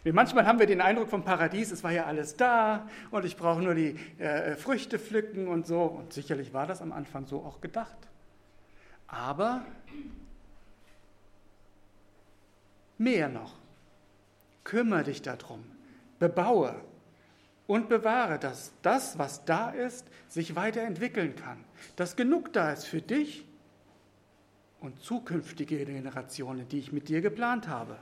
Wie 0.03 0.11
manchmal 0.11 0.47
haben 0.47 0.59
wir 0.59 0.65
den 0.65 0.81
Eindruck 0.81 1.09
vom 1.09 1.23
Paradies, 1.23 1.71
es 1.71 1.83
war 1.83 1.91
ja 1.91 2.05
alles 2.05 2.35
da 2.35 2.87
und 3.11 3.25
ich 3.25 3.35
brauche 3.35 3.61
nur 3.61 3.75
die 3.75 3.95
äh, 4.17 4.55
Früchte 4.55 4.97
pflücken 4.97 5.47
und 5.47 5.67
so. 5.67 5.81
Und 5.81 6.13
sicherlich 6.13 6.53
war 6.53 6.65
das 6.65 6.81
am 6.81 6.91
Anfang 6.91 7.27
so 7.27 7.43
auch 7.43 7.61
gedacht. 7.61 7.97
Aber 9.07 9.65
mehr 12.97 13.27
noch, 13.27 13.53
kümmere 14.63 15.03
dich 15.03 15.21
darum, 15.21 15.63
bebaue 16.17 16.75
und 17.69 17.87
bewahre, 17.87 18.39
dass 18.39 18.73
das, 18.81 19.19
was 19.19 19.45
da 19.45 19.69
ist, 19.69 20.07
sich 20.27 20.55
weiterentwickeln 20.55 21.35
kann, 21.35 21.63
dass 21.95 22.15
genug 22.15 22.51
da 22.51 22.73
ist 22.73 22.85
für 22.85 22.99
dich 22.99 23.45
und 24.79 24.99
zukünftige 24.99 25.85
Generationen, 25.85 26.67
die 26.67 26.79
ich 26.79 26.91
mit 26.91 27.09
dir 27.09 27.21
geplant 27.21 27.67
habe. 27.67 27.95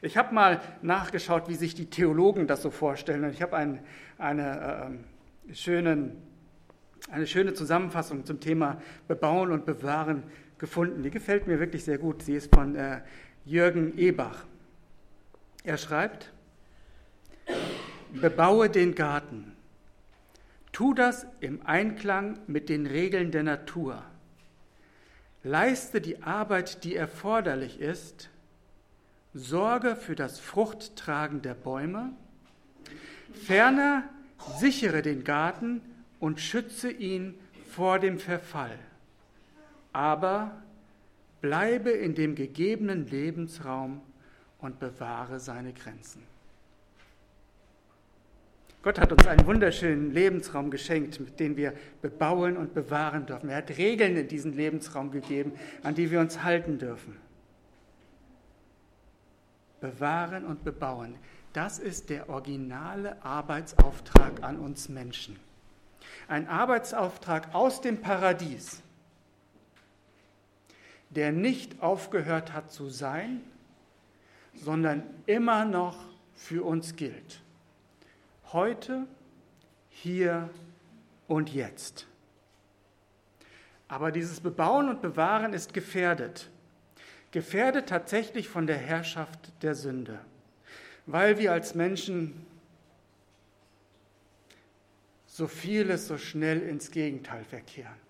Ich 0.00 0.16
habe 0.16 0.34
mal 0.34 0.62
nachgeschaut, 0.80 1.50
wie 1.50 1.56
sich 1.56 1.74
die 1.74 1.90
Theologen 1.90 2.46
das 2.46 2.62
so 2.62 2.70
vorstellen. 2.70 3.24
Und 3.24 3.34
ich 3.34 3.42
habe 3.42 3.54
ein, 3.54 3.80
eine, 4.16 4.96
äh, 5.52 6.06
eine 7.10 7.26
schöne 7.26 7.52
Zusammenfassung 7.52 8.24
zum 8.24 8.40
Thema 8.40 8.80
Bebauen 9.08 9.52
und 9.52 9.66
Bewahren 9.66 10.22
gefunden. 10.56 11.02
Die 11.02 11.10
gefällt 11.10 11.46
mir 11.48 11.60
wirklich 11.60 11.84
sehr 11.84 11.98
gut. 11.98 12.22
Sie 12.22 12.36
ist 12.36 12.54
von 12.54 12.76
äh, 12.76 13.02
Jürgen 13.44 13.98
Ebach. 13.98 14.46
Er 15.64 15.76
schreibt, 15.76 16.32
bebaue 18.12 18.70
den 18.70 18.94
Garten. 18.94 19.52
Tu 20.72 20.94
das 20.94 21.26
im 21.40 21.64
Einklang 21.66 22.38
mit 22.46 22.68
den 22.68 22.86
Regeln 22.86 23.30
der 23.30 23.42
Natur. 23.42 24.02
Leiste 25.42 26.00
die 26.00 26.22
Arbeit, 26.22 26.84
die 26.84 26.94
erforderlich 26.94 27.80
ist, 27.80 28.28
sorge 29.34 29.96
für 29.96 30.14
das 30.14 30.40
Fruchttragen 30.40 31.42
der 31.42 31.54
Bäume, 31.54 32.12
ferner 33.32 34.04
sichere 34.58 35.02
den 35.02 35.24
Garten 35.24 35.80
und 36.20 36.40
schütze 36.40 36.90
ihn 36.90 37.34
vor 37.70 37.98
dem 37.98 38.18
Verfall, 38.18 38.78
aber 39.92 40.62
bleibe 41.40 41.90
in 41.90 42.14
dem 42.14 42.34
gegebenen 42.34 43.06
Lebensraum 43.06 44.00
und 44.58 44.80
bewahre 44.80 45.38
seine 45.38 45.72
Grenzen. 45.72 46.22
Gott 48.82 49.00
hat 49.00 49.12
uns 49.12 49.26
einen 49.26 49.44
wunderschönen 49.46 50.12
Lebensraum 50.12 50.70
geschenkt, 50.70 51.18
mit 51.20 51.40
dem 51.40 51.56
wir 51.56 51.74
bebauen 52.00 52.56
und 52.56 52.74
bewahren 52.74 53.26
dürfen. 53.26 53.50
Er 53.50 53.56
hat 53.56 53.76
Regeln 53.76 54.16
in 54.16 54.28
diesen 54.28 54.52
Lebensraum 54.54 55.10
gegeben, 55.10 55.52
an 55.82 55.94
die 55.94 56.10
wir 56.10 56.20
uns 56.20 56.42
halten 56.42 56.78
dürfen 56.78 57.16
bewahren 59.80 60.44
und 60.44 60.64
bebauen. 60.64 61.16
Das 61.52 61.78
ist 61.78 62.10
der 62.10 62.28
originale 62.28 63.22
Arbeitsauftrag 63.24 64.42
an 64.42 64.58
uns 64.58 64.88
Menschen. 64.88 65.38
Ein 66.28 66.46
Arbeitsauftrag 66.48 67.54
aus 67.54 67.80
dem 67.80 68.00
Paradies, 68.00 68.82
der 71.10 71.32
nicht 71.32 71.80
aufgehört 71.82 72.52
hat 72.52 72.70
zu 72.70 72.88
sein, 72.88 73.40
sondern 74.54 75.02
immer 75.26 75.64
noch 75.64 75.96
für 76.34 76.64
uns 76.64 76.96
gilt. 76.96 77.40
Heute, 78.52 79.06
hier 79.90 80.48
und 81.26 81.52
jetzt. 81.52 82.06
Aber 83.88 84.10
dieses 84.10 84.40
Bebauen 84.40 84.88
und 84.88 85.02
Bewahren 85.02 85.52
ist 85.52 85.74
gefährdet. 85.74 86.48
Gefährdet 87.30 87.90
tatsächlich 87.90 88.48
von 88.48 88.66
der 88.66 88.78
Herrschaft 88.78 89.38
der 89.60 89.74
Sünde, 89.74 90.18
weil 91.04 91.38
wir 91.38 91.52
als 91.52 91.74
Menschen 91.74 92.46
so 95.26 95.46
vieles 95.46 96.08
so 96.08 96.16
schnell 96.16 96.62
ins 96.62 96.90
Gegenteil 96.90 97.44
verkehren. 97.44 98.00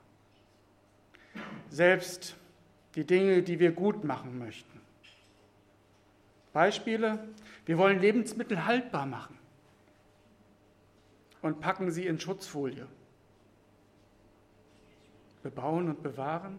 Selbst 1.69 2.37
die 2.95 3.05
Dinge, 3.05 3.43
die 3.43 3.59
wir 3.59 3.73
gut 3.73 4.05
machen 4.05 4.39
möchten. 4.39 4.81
Beispiele, 6.53 7.19
wir 7.67 7.77
wollen 7.77 8.01
Lebensmittel 8.01 8.67
haltbar 8.67 9.05
machen 9.05 9.38
und 11.43 11.61
packen 11.61 11.91
sie 11.91 12.07
in 12.07 12.19
Schutzfolie. 12.21 12.87
Bebauen 15.43 15.89
und 15.89 16.03
bewahren. 16.03 16.59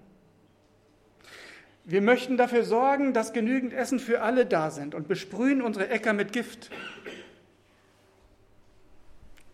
Wir 1.86 2.02
möchten 2.02 2.38
dafür 2.38 2.64
sorgen, 2.64 3.14
dass 3.14 3.34
genügend 3.34 3.74
Essen 3.74 4.00
für 4.00 4.22
alle 4.22 4.46
da 4.46 4.70
sind 4.72 4.94
und 4.94 5.08
besprühen 5.08 5.62
unsere 5.62 5.90
Äcker 5.90 6.14
mit 6.14 6.34
Gift. 6.34 6.70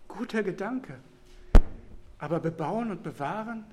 Guter 0.07 0.43
Gedanke. 0.43 0.95
Aber 2.19 2.39
bebauen 2.39 2.91
und 2.91 3.03
bewahren? 3.03 3.65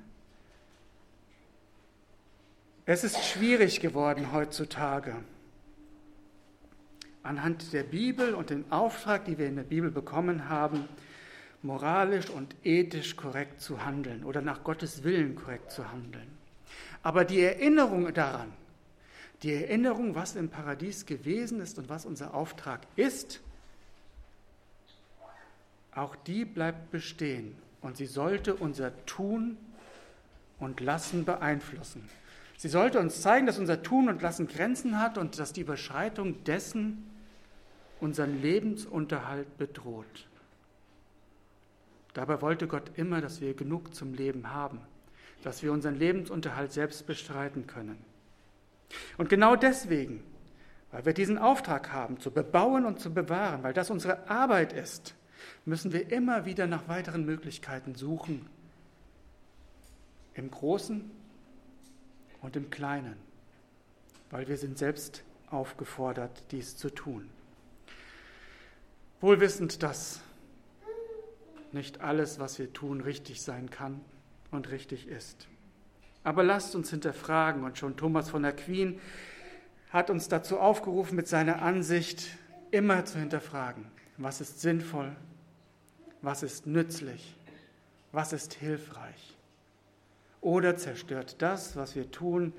Es 2.85 3.05
ist 3.05 3.25
schwierig 3.25 3.79
geworden 3.79 4.33
heutzutage, 4.33 5.15
anhand 7.23 7.73
der 7.73 7.85
Bibel 7.85 8.35
und 8.35 8.51
dem 8.51 8.65
Auftrag, 8.71 9.25
die 9.25 9.39
wir 9.39 9.47
in 9.47 9.55
der 9.55 9.63
Bibel 9.63 9.91
bekommen 9.91 10.49
haben, 10.49 10.89
moralisch 11.63 12.29
und 12.29 12.55
ethisch 12.65 13.17
korrekt 13.17 13.61
zu 13.61 13.85
handeln 13.85 14.25
oder 14.25 14.41
nach 14.41 14.65
Gottes 14.65 15.05
Willen 15.05 15.37
korrekt 15.37 15.71
zu 15.71 15.91
handeln. 15.91 16.27
Aber 17.03 17.25
die 17.25 17.41
Erinnerung 17.41 18.13
daran, 18.13 18.53
die 19.43 19.53
Erinnerung, 19.53 20.15
was 20.15 20.37
im 20.37 20.49
Paradies 20.49 21.07
gewesen 21.07 21.61
ist 21.61 21.79
und 21.79 21.89
was 21.89 22.07
unser 22.07 22.35
Auftrag 22.35 22.81
ist, 22.97 23.41
auch 25.95 26.17
die 26.17 26.45
bleibt 26.45 26.91
bestehen 26.91 27.57
und 27.81 27.97
sie 27.97 28.07
sollte 28.07 28.55
unser 28.55 28.93
Tun 29.05 29.57
und 30.59 30.81
Lassen 30.81 31.25
beeinflussen. 31.25 32.09
Sie 32.57 32.69
sollte 32.69 33.01
uns 33.01 33.21
zeigen, 33.21 33.47
dass 33.47 33.59
unser 33.59 33.83
Tun 33.83 34.09
und 34.09 34.23
Lassen 34.23 34.47
Grenzen 34.47 35.01
hat 35.01 35.19
und 35.19 35.39
dass 35.39 35.53
die 35.53 35.63
Überschreitung 35.63 36.45
dessen 36.45 37.11
unseren 38.01 38.41
Lebensunterhalt 38.41 39.59
bedroht. 39.59 40.29
Dabei 42.15 42.41
wollte 42.43 42.67
Gott 42.67 42.91
immer, 42.97 43.21
dass 43.21 43.41
wir 43.41 43.55
genug 43.55 43.95
zum 43.95 44.15
Leben 44.15 44.53
haben, 44.53 44.81
dass 45.43 45.63
wir 45.63 45.73
unseren 45.73 45.97
Lebensunterhalt 45.97 46.73
selbst 46.73 47.07
bestreiten 47.07 47.67
können. 47.67 47.99
Und 49.17 49.29
genau 49.29 49.57
deswegen, 49.57 50.23
weil 50.91 51.07
wir 51.07 51.15
diesen 51.15 51.39
Auftrag 51.39 51.91
haben, 51.93 52.21
zu 52.21 52.31
bebauen 52.31 52.85
und 52.85 53.01
zu 53.01 53.13
bewahren, 53.13 53.63
weil 53.63 53.73
das 53.73 53.91
unsere 53.91 54.29
Arbeit 54.29 54.73
ist, 54.75 55.15
müssen 55.65 55.93
wir 55.93 56.13
immer 56.13 56.45
wieder 56.45 56.67
nach 56.67 56.87
weiteren 56.89 57.25
Möglichkeiten 57.25 57.95
suchen. 57.95 58.47
Im 60.35 60.51
Großen 60.51 61.11
und 62.43 62.57
im 62.57 62.71
Kleinen, 62.71 63.17
weil 64.31 64.49
wir 64.49 64.57
sind 64.57 64.79
selbst 64.79 65.23
aufgefordert, 65.51 66.45
dies 66.51 66.77
zu 66.77 66.91
tun. 66.91 67.29
Wohlwissend, 69.21 69.83
dass 69.83 70.21
nicht 71.75 72.01
alles, 72.01 72.39
was 72.39 72.59
wir 72.59 72.73
tun, 72.73 73.01
richtig 73.01 73.43
sein 73.43 73.71
kann 73.71 74.01
und 74.51 74.71
richtig 74.71 75.09
ist. 75.09 75.49
Aber 76.25 76.43
lasst 76.43 76.75
uns 76.75 76.91
hinterfragen, 76.91 77.65
und 77.65 77.79
schon 77.79 77.97
Thomas 77.97 78.31
von 78.31 78.45
Aquin 78.45 79.01
hat 79.91 80.11
uns 80.11 80.29
dazu 80.29 80.59
aufgerufen, 80.59 81.17
mit 81.17 81.29
seiner 81.29 81.63
Ansicht 81.63 82.37
immer 82.71 83.05
zu 83.05 83.19
hinterfragen, 83.19 83.85
was 84.17 84.41
ist 84.41 84.61
sinnvoll, 84.61 85.15
was 86.23 86.43
ist 86.43 86.67
nützlich, 86.67 87.37
was 88.13 88.33
ist 88.33 88.55
hilfreich. 88.55 89.37
Oder 90.41 90.77
zerstört 90.77 91.37
das, 91.41 91.77
was 91.77 91.95
wir 91.95 92.11
tun, 92.11 92.53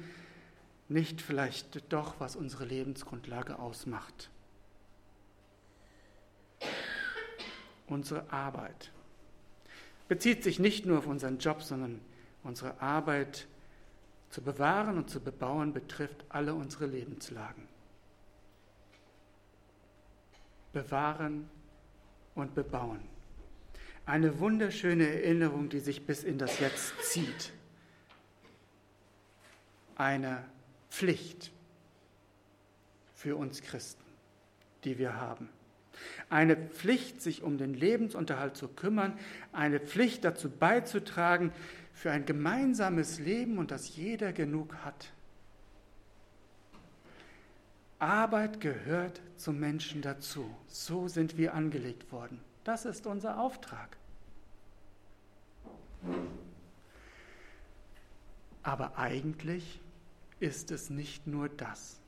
nicht 0.87 1.21
vielleicht 1.21 1.91
doch, 1.91 2.19
was 2.19 2.35
unsere 2.35 2.65
Lebensgrundlage 2.65 3.59
ausmacht. 3.59 4.29
Unsere 7.87 8.31
Arbeit 8.31 8.92
bezieht 10.07 10.43
sich 10.43 10.59
nicht 10.59 10.85
nur 10.85 10.99
auf 10.99 11.07
unseren 11.07 11.37
Job, 11.37 11.61
sondern 11.61 12.01
unsere 12.43 12.81
Arbeit 12.81 13.47
zu 14.29 14.41
bewahren 14.41 14.97
und 14.97 15.09
zu 15.09 15.19
bebauen 15.19 15.73
betrifft 15.73 16.25
alle 16.29 16.53
unsere 16.55 16.87
Lebenslagen. 16.87 17.67
Bewahren 20.71 21.49
und 22.33 22.55
bebauen. 22.55 22.99
Eine 24.05 24.39
wunderschöne 24.39 25.07
Erinnerung, 25.07 25.69
die 25.69 25.79
sich 25.79 26.05
bis 26.05 26.23
in 26.23 26.37
das 26.37 26.59
Jetzt 26.59 26.93
zieht. 27.03 27.53
Eine 29.95 30.43
Pflicht 30.89 31.51
für 33.13 33.35
uns 33.35 33.61
Christen, 33.61 34.03
die 34.83 34.97
wir 34.97 35.15
haben. 35.15 35.47
Eine 36.29 36.55
Pflicht, 36.55 37.21
sich 37.21 37.43
um 37.43 37.57
den 37.57 37.73
Lebensunterhalt 37.73 38.57
zu 38.57 38.67
kümmern, 38.67 39.17
eine 39.51 39.79
Pflicht 39.79 40.23
dazu 40.25 40.49
beizutragen 40.49 41.51
für 41.93 42.11
ein 42.11 42.25
gemeinsames 42.25 43.19
Leben 43.19 43.57
und 43.57 43.71
dass 43.71 43.95
jeder 43.95 44.33
genug 44.33 44.75
hat. 44.83 45.11
Arbeit 47.99 48.59
gehört 48.59 49.21
zum 49.37 49.59
Menschen 49.59 50.01
dazu. 50.01 50.53
So 50.67 51.07
sind 51.07 51.37
wir 51.37 51.53
angelegt 51.53 52.11
worden. 52.11 52.41
Das 52.63 52.85
ist 52.85 53.07
unser 53.07 53.39
Auftrag. 53.39 53.97
Aber 58.61 58.97
eigentlich 58.97 59.79
ist 60.39 60.71
es 60.71 60.89
nicht 60.89 61.27
nur 61.27 61.47
das. 61.47 62.01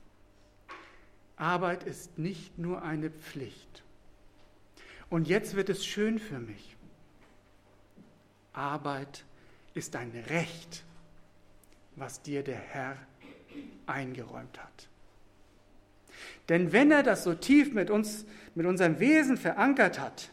Arbeit 1.36 1.84
ist 1.84 2.18
nicht 2.18 2.58
nur 2.58 2.82
eine 2.82 3.10
Pflicht. 3.10 3.82
Und 5.10 5.28
jetzt 5.28 5.54
wird 5.54 5.68
es 5.68 5.86
schön 5.86 6.18
für 6.18 6.38
mich. 6.38 6.76
Arbeit 8.52 9.24
ist 9.74 9.94
ein 9.96 10.10
Recht, 10.28 10.84
was 11.94 12.22
dir 12.22 12.42
der 12.42 12.58
Herr 12.58 12.96
eingeräumt 13.86 14.58
hat. 14.58 14.88
Denn 16.48 16.72
wenn 16.72 16.90
er 16.90 17.02
das 17.02 17.24
so 17.24 17.34
tief 17.34 17.72
mit 17.72 17.90
uns, 17.90 18.24
mit 18.54 18.66
unserem 18.66 18.98
Wesen 19.00 19.36
verankert 19.36 19.98
hat, 19.98 20.30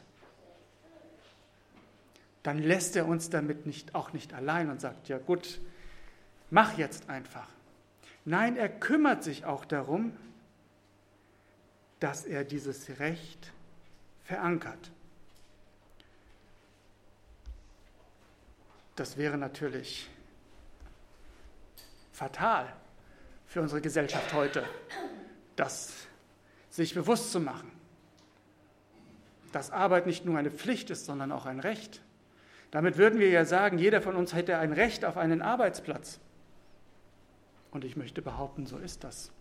dann 2.44 2.60
lässt 2.60 2.96
er 2.96 3.08
uns 3.08 3.30
damit 3.30 3.66
nicht, 3.66 3.96
auch 3.96 4.14
nicht 4.14 4.34
allein 4.34 4.70
und 4.70 4.82
sagt, 4.82 5.08
ja 5.08 5.18
gut, 5.18 5.62
mach 6.50 6.78
jetzt 6.78 7.10
einfach. 7.10 7.48
Nein, 8.26 8.58
er 8.58 8.70
kümmert 8.70 9.24
sich 9.24 9.46
auch 9.46 9.66
darum, 9.66 10.14
dass 12.00 12.26
er 12.26 12.44
dieses 12.44 13.00
Recht 13.00 13.54
verankert. 14.24 14.92
Das 18.96 19.18
wäre 19.18 19.38
natürlich 19.38 20.10
fatal 22.12 22.72
für 23.48 23.62
unsere 23.62 23.82
Gesellschaft 23.82 24.34
heute, 24.34 24.64
das 25.56 25.94
sich 26.70 26.94
bewusst 26.94 27.32
zu 27.32 27.40
machen, 27.40 27.72
dass 29.52 29.72
Arbeit 29.72 30.06
nicht 30.06 30.26
nur 30.26 30.38
eine 30.38 30.52
Pflicht 30.52 30.90
ist, 30.90 31.06
sondern 31.06 31.32
auch 31.32 31.46
ein 31.46 31.60
Recht. 31.60 32.02
Damit 32.72 32.98
würden 32.98 33.20
wir 33.20 33.30
ja 33.30 33.46
sagen, 33.46 33.78
jeder 33.78 34.02
von 34.02 34.16
uns 34.16 34.34
hätte 34.34 34.58
ein 34.58 34.74
Recht 34.74 35.06
auf 35.06 35.18
einen 35.18 35.42
Arbeitsplatz. 35.42 36.20
Und 37.70 37.84
ich 37.84 37.96
möchte 37.96 38.22
behaupten, 38.22 38.66
so 38.66 38.78
ist 38.78 39.04
das. 39.04 39.32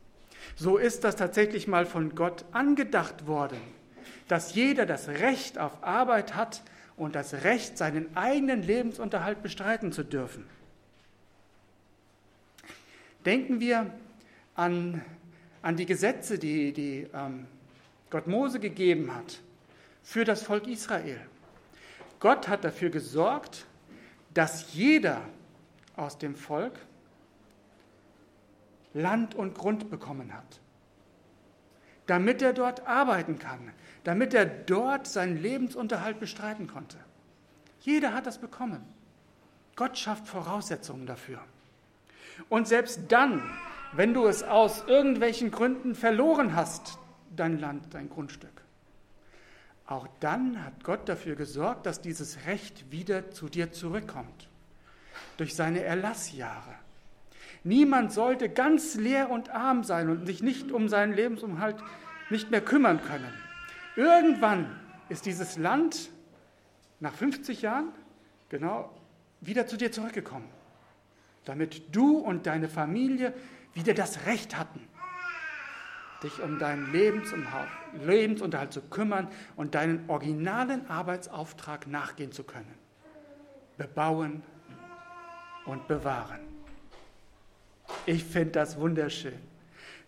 So 0.57 0.77
ist 0.77 1.05
das 1.05 1.17
tatsächlich 1.17 1.69
mal 1.69 1.87
von 1.87 2.15
Gott 2.15 2.45
angedacht 2.53 3.27
worden, 3.27 3.61
dass 4.29 4.55
jeder 4.55 4.87
das 4.87 5.09
Recht 5.09 5.59
auf 5.59 5.83
Arbeit 5.83 6.35
hat 6.35 6.63
und 6.97 7.15
das 7.15 7.45
Recht, 7.45 7.79
seinen 7.79 8.17
eigenen 8.17 8.63
Lebensunterhalt 8.63 9.43
bestreiten 9.43 9.93
zu 9.93 10.05
dürfen. 10.05 10.45
Denken 13.25 13.61
wir 13.61 13.93
an, 14.55 15.03
an 15.63 15.77
die 15.77 15.87
Gesetze, 15.87 16.39
die, 16.39 16.73
die 16.73 17.07
ähm, 17.15 17.47
Gott 18.11 18.27
Mose 18.27 18.61
gegeben 18.61 19.15
hat 19.15 19.41
für 20.03 20.25
das 20.25 20.43
Volk 20.43 20.67
Israel. 20.67 21.21
Gott 22.21 22.49
hat 22.49 22.65
dafür 22.65 22.91
gesorgt, 22.91 23.67
dass 24.35 24.75
jeder 24.75 25.23
aus 25.97 26.19
dem 26.19 26.35
Volk 26.35 26.79
Land 28.95 29.35
und 29.35 29.55
Grund 29.55 29.91
bekommen 29.91 30.33
hat, 30.33 30.61
damit 32.07 32.43
er 32.43 32.53
dort 32.53 32.87
arbeiten 32.87 33.39
kann, 33.39 33.73
damit 34.05 34.35
er 34.35 34.47
dort 34.47 35.07
seinen 35.07 35.41
Lebensunterhalt 35.41 36.19
bestreiten 36.19 36.67
konnte. 36.67 36.97
Jeder 37.81 38.15
hat 38.15 38.27
das 38.27 38.39
bekommen. 38.39 38.83
Gott 39.77 39.99
schafft 39.99 40.27
Voraussetzungen 40.27 41.07
dafür. 41.07 41.41
Und 42.49 42.69
selbst 42.69 43.01
dann, 43.09 43.43
wenn 43.93 44.15
du 44.15 44.27
es 44.27 44.43
aus 44.43 44.85
irgendwelchen 44.87 45.51
Gründen 45.51 45.95
verloren 45.95 46.55
hast, 46.55 46.99
dein 47.35 47.59
Land, 47.59 47.95
dein 47.95 48.09
Grundstück, 48.09 48.63
auch 49.87 50.07
dann 50.21 50.65
hat 50.65 50.85
Gott 50.85 51.09
dafür 51.09 51.35
gesorgt, 51.35 51.87
dass 51.87 52.01
dieses 52.01 52.47
Recht 52.47 52.91
wieder 52.91 53.31
zu 53.31 53.49
dir 53.49 53.73
zurückkommt. 53.73 54.49
Durch 55.37 55.55
seine 55.55 55.83
Erlassjahre. 55.83 56.75
Niemand 57.65 58.13
sollte 58.13 58.49
ganz 58.49 58.95
leer 58.95 59.31
und 59.31 59.51
arm 59.51 59.85
sein 59.85 60.09
und 60.09 60.27
sich 60.27 60.43
nicht 60.43 60.73
um 60.73 60.89
seinen 60.89 61.13
Lebensunterhalt 61.13 61.77
nicht 62.31 62.51
mehr 62.51 62.61
kümmern 62.61 63.03
können. 63.03 63.33
Irgendwann 63.97 64.79
ist 65.09 65.27
dieses 65.27 65.59
Land 65.59 66.11
nach 67.01 67.13
50 67.13 67.63
Jahren 67.63 67.93
genau 68.49 68.91
wieder 69.41 69.67
zu 69.67 69.77
dir 69.77 69.93
zurückgekommen, 69.93 70.49
damit 71.45 71.95
du 71.95 72.19
und 72.19 72.47
deine 72.47 72.69
Familie 72.69 73.35
wieder 73.75 73.93
das 73.93 74.27
Recht 74.27 74.57
hatten, 74.57 74.81
dich 76.23 76.41
um 76.41 76.59
deinen 76.59 76.93
Lebensunterhalt 76.93 78.73
zu 78.73 78.81
kümmern 78.83 79.29
und 79.57 79.75
deinen 79.75 80.09
originalen 80.09 80.89
Arbeitsauftrag 80.89 81.87
nachgehen 81.87 82.33
zu 82.33 82.45
können. 82.45 82.75
Bebauen 83.77 84.43
und 85.67 85.89
bewahren. 85.89 86.41
Ich 88.07 88.25
finde 88.25 88.53
das 88.53 88.79
wunderschön. 88.79 89.39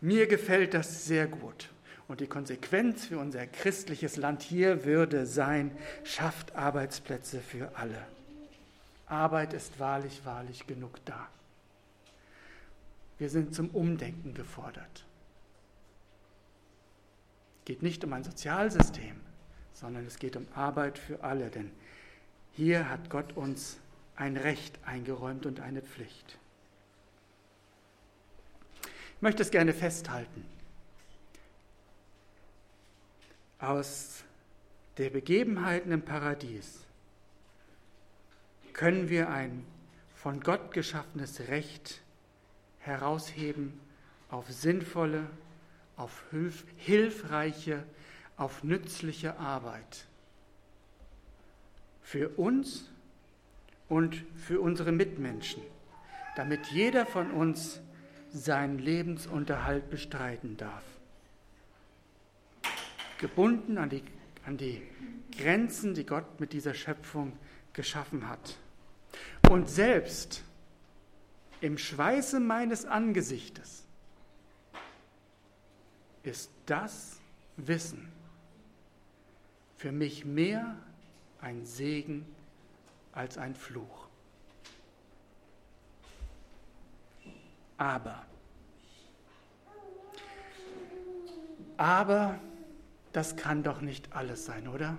Mir 0.00 0.26
gefällt 0.26 0.74
das 0.74 1.04
sehr 1.06 1.26
gut. 1.26 1.68
Und 2.06 2.20
die 2.20 2.26
Konsequenz 2.26 3.06
für 3.06 3.18
unser 3.18 3.46
christliches 3.46 4.16
Land 4.16 4.42
hier 4.42 4.84
würde 4.84 5.26
sein, 5.26 5.76
schafft 6.04 6.54
Arbeitsplätze 6.54 7.40
für 7.40 7.76
alle. 7.76 8.06
Arbeit 9.06 9.52
ist 9.54 9.78
wahrlich, 9.80 10.24
wahrlich 10.24 10.66
genug 10.66 11.02
da. 11.04 11.28
Wir 13.18 13.30
sind 13.30 13.54
zum 13.54 13.70
Umdenken 13.70 14.34
gefordert. 14.34 15.06
Es 17.60 17.64
geht 17.66 17.82
nicht 17.82 18.04
um 18.04 18.12
ein 18.12 18.24
Sozialsystem, 18.24 19.18
sondern 19.72 20.04
es 20.06 20.18
geht 20.18 20.36
um 20.36 20.46
Arbeit 20.54 20.98
für 20.98 21.22
alle, 21.22 21.48
denn 21.48 21.70
hier 22.52 22.90
hat 22.90 23.08
Gott 23.08 23.36
uns 23.36 23.78
ein 24.16 24.36
Recht 24.36 24.78
eingeräumt 24.84 25.46
und 25.46 25.60
eine 25.60 25.80
Pflicht. 25.80 26.38
Ich 29.16 29.22
möchte 29.22 29.42
es 29.42 29.50
gerne 29.50 29.72
festhalten. 29.72 30.44
Aus 33.64 34.24
der 34.98 35.08
Begebenheiten 35.08 35.90
im 35.90 36.02
Paradies 36.02 36.80
können 38.74 39.08
wir 39.08 39.30
ein 39.30 39.64
von 40.14 40.40
Gott 40.40 40.70
geschaffenes 40.72 41.48
Recht 41.48 42.02
herausheben 42.80 43.80
auf 44.28 44.50
sinnvolle, 44.50 45.26
auf 45.96 46.24
hilfreiche, 46.76 47.84
auf 48.36 48.64
nützliche 48.64 49.38
Arbeit. 49.38 50.04
Für 52.02 52.28
uns 52.36 52.90
und 53.88 54.26
für 54.36 54.60
unsere 54.60 54.92
Mitmenschen, 54.92 55.62
damit 56.36 56.66
jeder 56.66 57.06
von 57.06 57.30
uns 57.30 57.80
seinen 58.30 58.78
Lebensunterhalt 58.78 59.88
bestreiten 59.88 60.58
darf. 60.58 60.84
Gebunden 63.24 63.78
an 63.78 63.88
die, 63.88 64.04
an 64.44 64.58
die 64.58 64.82
Grenzen, 65.38 65.94
die 65.94 66.04
Gott 66.04 66.40
mit 66.40 66.52
dieser 66.52 66.74
Schöpfung 66.74 67.32
geschaffen 67.72 68.28
hat. 68.28 68.58
Und 69.48 69.70
selbst 69.70 70.44
im 71.62 71.78
Schweiße 71.78 72.38
meines 72.38 72.84
Angesichtes 72.84 73.86
ist 76.22 76.50
das 76.66 77.18
Wissen 77.56 78.12
für 79.78 79.90
mich 79.90 80.26
mehr 80.26 80.76
ein 81.40 81.64
Segen 81.64 82.26
als 83.12 83.38
ein 83.38 83.54
Fluch. 83.54 84.06
Aber, 87.78 88.26
aber 91.78 92.38
das 93.14 93.36
kann 93.36 93.62
doch 93.62 93.80
nicht 93.80 94.14
alles 94.14 94.44
sein, 94.44 94.66
oder? 94.66 94.98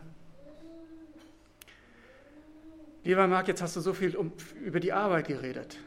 Lieber 3.03 3.27
Marc, 3.27 3.49
jetzt 3.49 3.61
hast 3.61 3.75
du 3.75 3.81
so 3.81 3.93
viel 3.93 4.15
um, 4.15 4.31
über 4.63 4.79
die 4.79 4.93
Arbeit 4.93 5.27
geredet, 5.27 5.77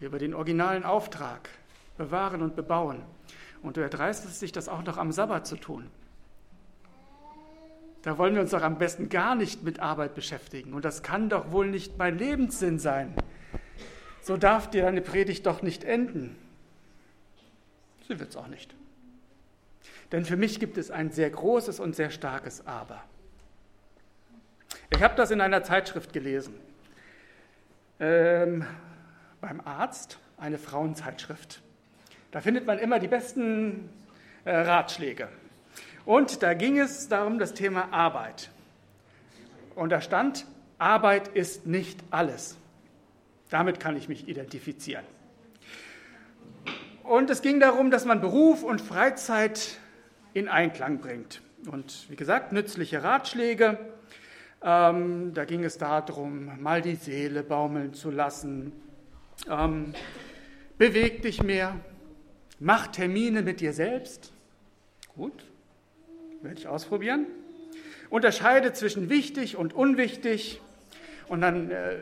über 0.00 0.18
den 0.18 0.34
originalen 0.34 0.82
Auftrag, 0.82 1.48
bewahren 1.96 2.42
und 2.42 2.56
bebauen. 2.56 3.00
Und 3.62 3.76
du 3.76 3.80
erdreistest 3.80 4.42
dich, 4.42 4.50
das 4.50 4.68
auch 4.68 4.82
noch 4.82 4.98
am 4.98 5.12
Sabbat 5.12 5.46
zu 5.46 5.56
tun. 5.56 5.88
Da 8.02 8.18
wollen 8.18 8.34
wir 8.34 8.42
uns 8.42 8.50
doch 8.50 8.62
am 8.62 8.78
besten 8.78 9.08
gar 9.08 9.36
nicht 9.36 9.62
mit 9.62 9.78
Arbeit 9.78 10.16
beschäftigen. 10.16 10.74
Und 10.74 10.84
das 10.84 11.04
kann 11.04 11.28
doch 11.28 11.52
wohl 11.52 11.68
nicht 11.68 11.96
mein 11.96 12.18
Lebenssinn 12.18 12.80
sein. 12.80 13.14
So 14.20 14.36
darf 14.36 14.68
dir 14.68 14.82
deine 14.82 15.00
Predigt 15.00 15.46
doch 15.46 15.62
nicht 15.62 15.84
enden. 15.84 16.36
Sie 18.08 18.18
wird 18.18 18.30
es 18.30 18.36
auch 18.36 18.48
nicht. 18.48 18.74
Denn 20.12 20.24
für 20.24 20.36
mich 20.36 20.60
gibt 20.60 20.78
es 20.78 20.90
ein 20.90 21.10
sehr 21.10 21.30
großes 21.30 21.80
und 21.80 21.96
sehr 21.96 22.10
starkes 22.10 22.66
Aber. 22.66 23.02
Ich 24.90 25.02
habe 25.02 25.16
das 25.16 25.30
in 25.30 25.40
einer 25.40 25.62
Zeitschrift 25.64 26.12
gelesen. 26.12 26.54
Ähm, 27.98 28.64
beim 29.40 29.60
Arzt, 29.60 30.18
eine 30.38 30.58
Frauenzeitschrift. 30.58 31.60
Da 32.30 32.40
findet 32.40 32.66
man 32.66 32.78
immer 32.78 32.98
die 32.98 33.08
besten 33.08 33.88
äh, 34.44 34.54
Ratschläge. 34.54 35.28
Und 36.04 36.42
da 36.42 36.54
ging 36.54 36.78
es 36.78 37.08
darum, 37.08 37.38
das 37.38 37.54
Thema 37.54 37.92
Arbeit. 37.92 38.50
Und 39.74 39.90
da 39.90 40.00
stand, 40.00 40.46
Arbeit 40.78 41.28
ist 41.28 41.66
nicht 41.66 41.98
alles. 42.10 42.56
Damit 43.50 43.80
kann 43.80 43.96
ich 43.96 44.08
mich 44.08 44.28
identifizieren. 44.28 45.04
Und 47.02 47.30
es 47.30 47.42
ging 47.42 47.60
darum, 47.60 47.90
dass 47.90 48.04
man 48.04 48.20
Beruf 48.20 48.62
und 48.62 48.80
Freizeit 48.80 49.78
in 50.36 50.48
Einklang 50.48 50.98
bringt. 50.98 51.40
Und 51.70 52.10
wie 52.10 52.16
gesagt, 52.16 52.52
nützliche 52.52 53.02
Ratschläge. 53.02 53.78
Ähm, 54.62 55.32
da 55.32 55.46
ging 55.46 55.64
es 55.64 55.78
darum, 55.78 56.60
mal 56.60 56.82
die 56.82 56.96
Seele 56.96 57.42
baumeln 57.42 57.94
zu 57.94 58.10
lassen. 58.10 58.72
Ähm, 59.48 59.94
beweg 60.76 61.22
dich 61.22 61.42
mehr. 61.42 61.80
Mach 62.58 62.88
Termine 62.88 63.40
mit 63.40 63.60
dir 63.60 63.72
selbst. 63.72 64.34
Gut, 65.14 65.46
werde 66.42 66.58
ich 66.58 66.68
ausprobieren. 66.68 67.26
Unterscheide 68.10 68.74
zwischen 68.74 69.08
wichtig 69.08 69.56
und 69.56 69.72
unwichtig. 69.72 70.60
Und 71.28 71.40
dann, 71.40 71.70
äh, 71.70 71.96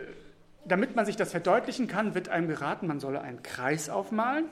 damit 0.64 0.96
man 0.96 1.06
sich 1.06 1.14
das 1.14 1.30
verdeutlichen 1.30 1.86
kann, 1.86 2.16
wird 2.16 2.30
einem 2.30 2.48
geraten, 2.48 2.88
man 2.88 2.98
solle 2.98 3.20
einen 3.20 3.44
Kreis 3.44 3.88
aufmalen 3.88 4.46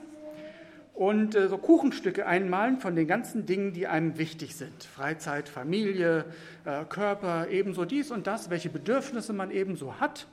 und 0.93 1.35
äh, 1.35 1.49
so 1.49 1.57
Kuchenstücke 1.57 2.25
einmalen 2.25 2.79
von 2.79 2.95
den 2.95 3.07
ganzen 3.07 3.45
Dingen, 3.45 3.73
die 3.73 3.87
einem 3.87 4.17
wichtig 4.17 4.55
sind. 4.55 4.83
Freizeit, 4.83 5.49
Familie, 5.49 6.25
äh, 6.65 6.85
Körper, 6.85 7.47
ebenso 7.49 7.85
dies 7.85 8.11
und 8.11 8.27
das, 8.27 8.49
welche 8.49 8.69
Bedürfnisse 8.69 9.33
man 9.33 9.49
ebenso 9.51 9.99
hat. 9.99 10.27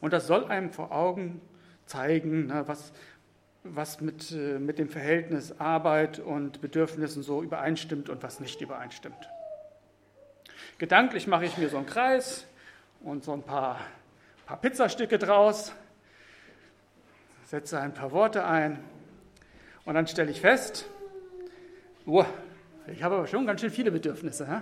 Und 0.00 0.12
das 0.12 0.26
soll 0.26 0.44
einem 0.46 0.70
vor 0.70 0.92
Augen 0.92 1.40
zeigen, 1.86 2.46
na, 2.48 2.66
was, 2.66 2.92
was 3.62 4.00
mit, 4.00 4.32
äh, 4.32 4.58
mit 4.58 4.78
dem 4.78 4.88
Verhältnis 4.88 5.60
Arbeit 5.60 6.18
und 6.18 6.60
Bedürfnissen 6.60 7.22
so 7.22 7.42
übereinstimmt 7.42 8.08
und 8.08 8.22
was 8.22 8.40
nicht 8.40 8.60
übereinstimmt. 8.60 9.28
Gedanklich 10.78 11.26
mache 11.28 11.44
ich 11.44 11.58
mir 11.58 11.68
so 11.68 11.76
einen 11.76 11.86
Kreis 11.86 12.44
und 13.00 13.24
so 13.24 13.32
ein 13.32 13.42
paar, 13.42 13.80
paar 14.46 14.60
Pizzastücke 14.60 15.18
draus, 15.18 15.72
setze 17.46 17.80
ein 17.80 17.94
paar 17.94 18.10
Worte 18.10 18.44
ein 18.44 18.78
und 19.88 19.94
dann 19.94 20.06
stelle 20.06 20.30
ich 20.30 20.42
fest, 20.42 20.84
oh, 22.04 22.22
ich 22.92 23.02
habe 23.02 23.14
aber 23.14 23.26
schon 23.26 23.46
ganz 23.46 23.62
schön 23.62 23.70
viele 23.70 23.90
Bedürfnisse. 23.90 24.46
Hä? 24.46 24.60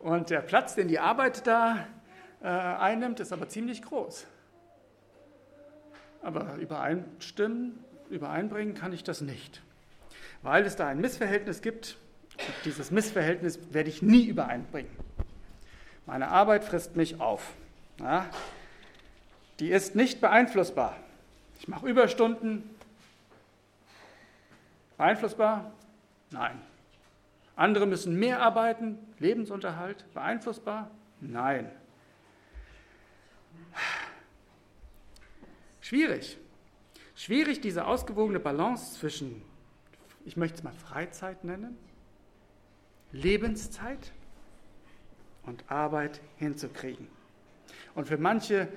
Und 0.00 0.28
der 0.28 0.40
Platz, 0.42 0.74
den 0.74 0.86
die 0.86 0.98
Arbeit 0.98 1.46
da 1.46 1.86
äh, 2.42 2.46
einnimmt, 2.46 3.20
ist 3.20 3.32
aber 3.32 3.48
ziemlich 3.48 3.80
groß. 3.80 4.26
Aber 6.20 6.56
übereinstimmen, 6.56 7.82
übereinbringen 8.10 8.74
kann 8.74 8.92
ich 8.92 9.02
das 9.02 9.22
nicht, 9.22 9.62
weil 10.42 10.66
es 10.66 10.76
da 10.76 10.86
ein 10.86 11.00
Missverhältnis 11.00 11.62
gibt. 11.62 11.96
Und 12.36 12.54
dieses 12.66 12.90
Missverhältnis 12.90 13.58
werde 13.72 13.88
ich 13.88 14.02
nie 14.02 14.26
übereinbringen. 14.26 14.92
Meine 16.04 16.28
Arbeit 16.28 16.64
frisst 16.64 16.96
mich 16.96 17.18
auf. 17.18 17.54
Ja? 17.98 18.26
Die 19.58 19.70
ist 19.70 19.96
nicht 19.96 20.20
beeinflussbar. 20.20 20.98
Ich 21.58 21.66
mache 21.66 21.88
Überstunden, 21.88 22.68
Beeinflussbar? 25.00 25.72
Nein. 26.30 26.60
Andere 27.56 27.86
müssen 27.86 28.18
mehr 28.18 28.42
arbeiten, 28.42 28.98
Lebensunterhalt, 29.18 30.04
beeinflussbar? 30.12 30.90
Nein. 31.22 31.72
Schwierig. 35.80 36.36
Schwierig, 37.14 37.62
diese 37.62 37.86
ausgewogene 37.86 38.40
Balance 38.40 38.98
zwischen, 38.98 39.40
ich 40.26 40.36
möchte 40.36 40.58
es 40.58 40.64
mal 40.64 40.74
Freizeit 40.74 41.44
nennen, 41.44 41.78
Lebenszeit 43.10 44.12
und 45.44 45.64
Arbeit 45.70 46.20
hinzukriegen. 46.36 47.08
Und 47.94 48.06
für 48.06 48.18
manche 48.18 48.68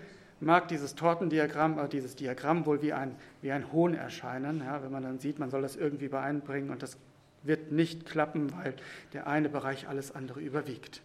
mag 0.43 0.67
dieses 0.67 0.95
Tortendiagramm, 0.95 1.79
äh, 1.79 1.88
dieses 1.88 2.15
Diagramm 2.15 2.65
wohl 2.65 2.82
wie 2.82 2.93
ein, 2.93 3.15
wie 3.41 3.51
ein 3.51 3.71
Hohn 3.71 3.93
erscheinen, 3.93 4.60
ja, 4.60 4.84
wenn 4.84 4.91
man 4.91 5.03
dann 5.03 5.19
sieht, 5.19 5.39
man 5.39 5.49
soll 5.49 5.62
das 5.62 5.75
irgendwie 5.75 6.06
übereinbringen 6.06 6.69
und 6.69 6.84
das 6.84 6.97
wird 7.43 7.71
nicht 7.71 8.06
klappen, 8.06 8.53
weil 8.53 8.75
der 9.13 9.27
eine 9.27 9.49
Bereich 9.49 9.88
alles 9.88 10.13
andere 10.13 10.39
überwiegt. 10.39 11.01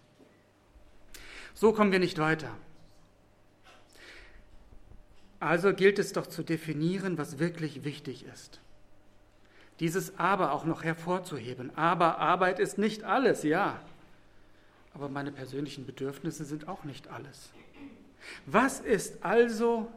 So 1.54 1.72
kommen 1.72 1.90
wir 1.90 1.98
nicht 1.98 2.18
weiter. 2.18 2.50
Also 5.40 5.72
gilt 5.72 5.98
es 5.98 6.12
doch 6.12 6.26
zu 6.26 6.42
definieren, 6.42 7.18
was 7.18 7.38
wirklich 7.38 7.84
wichtig 7.84 8.24
ist. 8.26 8.60
Dieses 9.80 10.18
Aber 10.18 10.52
auch 10.52 10.64
noch 10.64 10.82
hervorzuheben. 10.82 11.76
Aber 11.76 12.18
Arbeit 12.18 12.58
ist 12.58 12.78
nicht 12.78 13.04
alles, 13.04 13.44
ja. 13.44 13.80
Aber 14.94 15.08
meine 15.08 15.30
persönlichen 15.30 15.86
Bedürfnisse 15.86 16.44
sind 16.44 16.66
auch 16.66 16.82
nicht 16.82 17.08
alles. 17.08 17.50
Was 18.46 18.80
ist 18.80 19.24
also 19.24 19.90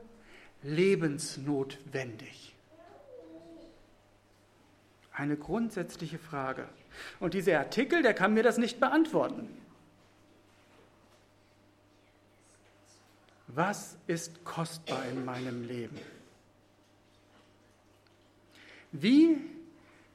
lebensnotwendig? 0.64 2.56
Eine 5.14 5.38
grundsätzliche 5.38 6.20
Frage. 6.20 6.68
Und 7.20 7.34
dieser 7.34 7.60
Artikel, 7.60 8.02
der 8.02 8.14
kann 8.14 8.34
mir 8.34 8.44
das 8.44 8.58
nicht 8.58 8.80
beantworten. 8.80 9.50
Was 13.48 13.98
ist 14.08 14.46
kostbar 14.46 15.06
in 15.06 15.26
meinem 15.26 15.64
Leben? 15.64 16.00
Wie 18.94 19.38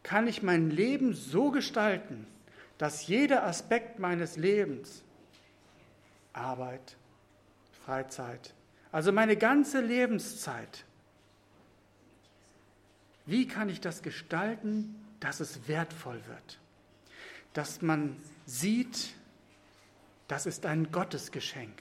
kann 0.02 0.26
ich 0.26 0.42
mein 0.42 0.70
Leben 0.70 1.14
so 1.14 1.50
gestalten, 1.50 2.26
dass 2.79 3.07
jeder 3.07 3.44
Aspekt 3.44 3.98
meines 3.98 4.37
Lebens, 4.37 5.02
Arbeit, 6.33 6.96
Freizeit, 7.87 8.53
also 8.90 9.12
meine 9.12 9.37
ganze 9.37 9.81
Lebenszeit, 9.81 10.85
wie 13.27 13.46
kann 13.46 13.68
ich 13.68 13.81
das 13.81 14.03
gestalten, 14.03 14.96
dass 15.20 15.38
es 15.38 15.68
wertvoll 15.68 16.20
wird? 16.27 16.59
Dass 17.53 17.83
man 17.83 18.16
sieht, 18.44 19.14
das 20.27 20.46
ist 20.46 20.66
ein 20.66 20.90
Gottesgeschenk. 20.90 21.81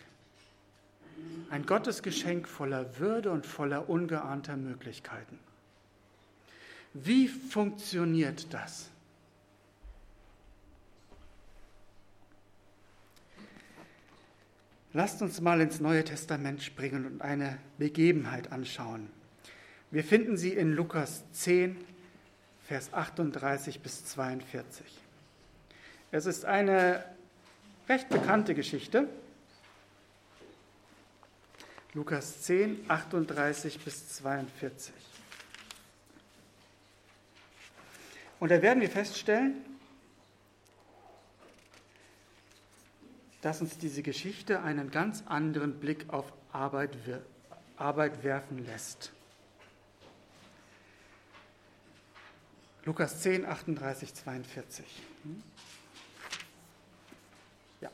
Ein 1.50 1.66
Gottesgeschenk 1.66 2.48
voller 2.48 3.00
Würde 3.00 3.32
und 3.32 3.48
voller 3.48 3.90
ungeahnter 3.90 4.58
Möglichkeiten. 4.58 5.40
Wie 6.94 7.28
funktioniert 7.28 8.54
das? 8.54 8.92
Lasst 14.96 15.22
uns 15.22 15.42
mal 15.42 15.60
ins 15.60 15.82
Neue 15.82 16.06
Testament 16.06 16.64
springen 16.64 17.06
und 17.06 17.22
eine 17.22 17.60
Begebenheit 17.78 18.54
anschauen. 18.54 19.10
Wir 19.92 20.06
finden 20.06 20.38
sie 20.38 20.54
in 20.54 20.72
Lukas 20.72 21.30
10, 21.34 21.76
Vers 22.64 22.94
38 22.94 23.82
bis 23.82 24.06
42. 24.06 24.86
Es 26.12 26.26
ist 26.26 26.46
eine 26.46 27.04
recht 27.90 28.08
bekannte 28.08 28.56
Geschichte. 28.56 29.10
Lukas 31.94 32.44
10, 32.44 32.86
38 32.88 33.82
bis 33.82 34.08
42. 34.14 34.94
Und 38.40 38.50
da 38.50 38.62
werden 38.62 38.80
wir 38.80 38.90
feststellen, 38.90 39.56
dass 43.46 43.62
uns 43.62 43.78
diese 43.78 44.02
Geschichte 44.02 44.64
einen 44.64 44.90
ganz 44.90 45.22
anderen 45.28 45.80
Blick 45.80 46.12
auf 46.12 46.26
Arbeit, 46.52 46.98
Arbeit 47.78 48.24
werfen 48.24 48.66
lässt. 48.66 49.12
Lukas 52.86 53.22
10, 53.22 53.46
38, 53.46 54.16
42. 54.16 54.84
Ja. 57.82 57.92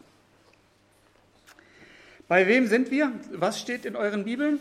Bei 2.29 2.47
wem 2.47 2.67
sind 2.67 2.89
wir? 2.89 3.11
Was 3.33 3.59
steht 3.59 3.83
in 3.83 3.97
euren 3.97 4.23
Bibeln? 4.23 4.57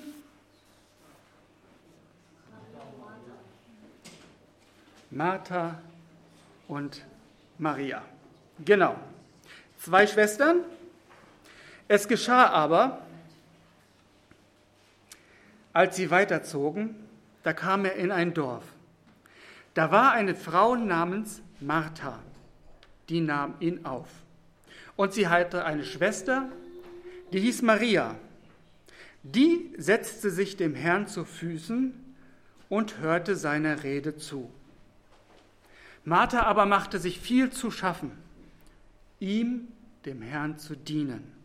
Martha 5.12 5.80
und 6.66 7.06
Maria. 7.58 8.04
Genau. 8.64 8.98
Zwei 9.78 10.08
Schwestern, 10.08 10.64
es 11.90 12.06
geschah 12.06 12.46
aber, 12.46 13.04
als 15.72 15.96
sie 15.96 16.12
weiterzogen, 16.12 16.94
da 17.42 17.52
kam 17.52 17.84
er 17.84 17.96
in 17.96 18.12
ein 18.12 18.32
Dorf. 18.32 18.62
Da 19.74 19.90
war 19.90 20.12
eine 20.12 20.36
Frau 20.36 20.76
namens 20.76 21.42
Martha, 21.58 22.20
die 23.08 23.20
nahm 23.20 23.56
ihn 23.58 23.84
auf. 23.84 24.06
Und 24.94 25.14
sie 25.14 25.26
hatte 25.26 25.64
eine 25.64 25.82
Schwester, 25.82 26.48
die 27.32 27.40
hieß 27.40 27.62
Maria. 27.62 28.14
Die 29.24 29.74
setzte 29.76 30.30
sich 30.30 30.56
dem 30.56 30.76
Herrn 30.76 31.08
zu 31.08 31.24
Füßen 31.24 31.92
und 32.68 32.98
hörte 32.98 33.34
seiner 33.34 33.82
Rede 33.82 34.16
zu. 34.16 34.48
Martha 36.04 36.44
aber 36.44 36.66
machte 36.66 37.00
sich 37.00 37.18
viel 37.18 37.50
zu 37.50 37.72
schaffen, 37.72 38.12
ihm, 39.18 39.66
dem 40.04 40.22
Herrn, 40.22 40.56
zu 40.56 40.76
dienen. 40.76 41.39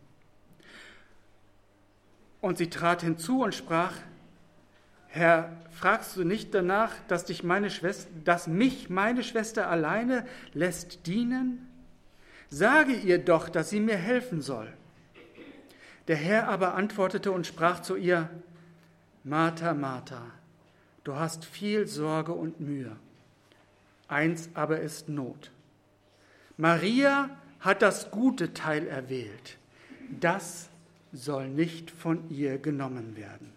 Und 2.46 2.58
sie 2.58 2.70
trat 2.70 3.02
hinzu 3.02 3.42
und 3.42 3.56
sprach, 3.56 3.92
Herr, 5.08 5.50
fragst 5.72 6.16
du 6.16 6.22
nicht 6.22 6.54
danach, 6.54 6.92
dass, 7.08 7.24
dich 7.24 7.42
meine 7.42 7.70
Schwester, 7.70 8.08
dass 8.22 8.46
mich 8.46 8.88
meine 8.88 9.24
Schwester 9.24 9.68
alleine 9.68 10.24
lässt 10.52 11.08
dienen? 11.08 11.66
Sage 12.48 12.92
ihr 12.92 13.18
doch, 13.18 13.48
dass 13.48 13.70
sie 13.70 13.80
mir 13.80 13.96
helfen 13.96 14.42
soll. 14.42 14.72
Der 16.06 16.14
Herr 16.14 16.46
aber 16.46 16.76
antwortete 16.76 17.32
und 17.32 17.48
sprach 17.48 17.80
zu 17.80 17.96
ihr, 17.96 18.30
Martha, 19.24 19.74
Martha, 19.74 20.22
du 21.02 21.16
hast 21.16 21.44
viel 21.44 21.88
Sorge 21.88 22.30
und 22.30 22.60
Mühe. 22.60 22.94
Eins 24.06 24.50
aber 24.54 24.78
ist 24.78 25.08
Not. 25.08 25.50
Maria 26.56 27.28
hat 27.58 27.82
das 27.82 28.12
gute 28.12 28.54
Teil 28.54 28.86
erwählt, 28.86 29.58
das 30.20 30.70
soll 31.16 31.48
nicht 31.48 31.90
von 31.90 32.30
ihr 32.30 32.58
genommen 32.58 33.16
werden. 33.16 33.52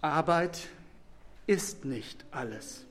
Arbeit 0.00 0.68
ist 1.46 1.84
nicht 1.84 2.24
alles. 2.30 2.84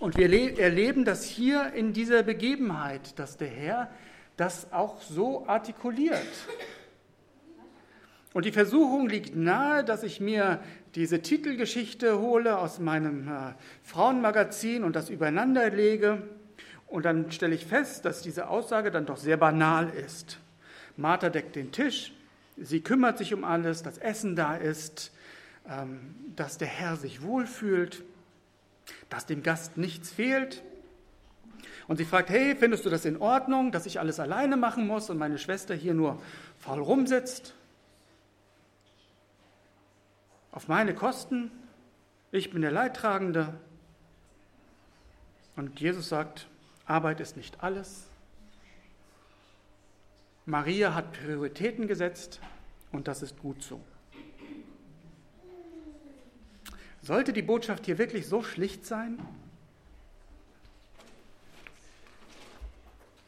Und 0.00 0.16
wir 0.16 0.58
erleben 0.58 1.04
das 1.04 1.24
hier 1.24 1.72
in 1.74 1.92
dieser 1.92 2.22
Begebenheit, 2.22 3.18
dass 3.18 3.36
der 3.36 3.48
Herr 3.48 3.90
das 4.36 4.72
auch 4.72 5.00
so 5.02 5.46
artikuliert. 5.46 6.26
Und 8.32 8.46
die 8.46 8.52
Versuchung 8.52 9.08
liegt 9.08 9.36
nahe, 9.36 9.84
dass 9.84 10.02
ich 10.02 10.18
mir 10.18 10.60
diese 10.94 11.20
Titelgeschichte 11.20 12.18
hole 12.18 12.58
aus 12.58 12.78
meinem 12.78 13.28
äh, 13.28 13.52
Frauenmagazin 13.82 14.84
und 14.84 14.96
das 14.96 15.10
übereinander 15.10 15.68
lege 15.70 16.22
und 16.92 17.06
dann 17.06 17.32
stelle 17.32 17.54
ich 17.54 17.64
fest, 17.64 18.04
dass 18.04 18.20
diese 18.20 18.48
Aussage 18.50 18.90
dann 18.90 19.06
doch 19.06 19.16
sehr 19.16 19.38
banal 19.38 19.88
ist. 19.88 20.38
Martha 20.98 21.30
deckt 21.30 21.56
den 21.56 21.72
Tisch, 21.72 22.12
sie 22.58 22.82
kümmert 22.82 23.16
sich 23.16 23.32
um 23.32 23.44
alles, 23.44 23.82
dass 23.82 23.96
Essen 23.96 24.36
da 24.36 24.56
ist, 24.56 25.10
ähm, 25.66 26.14
dass 26.36 26.58
der 26.58 26.68
Herr 26.68 26.96
sich 26.96 27.22
wohlfühlt, 27.22 28.02
dass 29.08 29.24
dem 29.24 29.42
Gast 29.42 29.78
nichts 29.78 30.12
fehlt. 30.12 30.62
Und 31.88 31.96
sie 31.96 32.04
fragt, 32.04 32.28
hey, 32.28 32.54
findest 32.56 32.84
du 32.84 32.90
das 32.90 33.06
in 33.06 33.16
Ordnung, 33.16 33.72
dass 33.72 33.86
ich 33.86 33.98
alles 33.98 34.20
alleine 34.20 34.58
machen 34.58 34.86
muss 34.86 35.08
und 35.08 35.16
meine 35.16 35.38
Schwester 35.38 35.74
hier 35.74 35.94
nur 35.94 36.20
faul 36.58 36.80
rumsitzt? 36.80 37.54
Auf 40.50 40.68
meine 40.68 40.94
Kosten? 40.94 41.50
Ich 42.32 42.50
bin 42.50 42.60
der 42.60 42.70
Leidtragende. 42.70 43.54
Und 45.56 45.80
Jesus 45.80 46.10
sagt, 46.10 46.48
Arbeit 46.86 47.20
ist 47.20 47.36
nicht 47.36 47.62
alles. 47.62 48.06
Maria 50.44 50.94
hat 50.94 51.12
Prioritäten 51.12 51.86
gesetzt 51.86 52.40
und 52.90 53.06
das 53.06 53.22
ist 53.22 53.38
gut 53.38 53.62
so. 53.62 53.80
Sollte 57.00 57.32
die 57.32 57.42
Botschaft 57.42 57.86
hier 57.86 57.98
wirklich 57.98 58.26
so 58.26 58.42
schlicht 58.42 58.86
sein? 58.86 59.18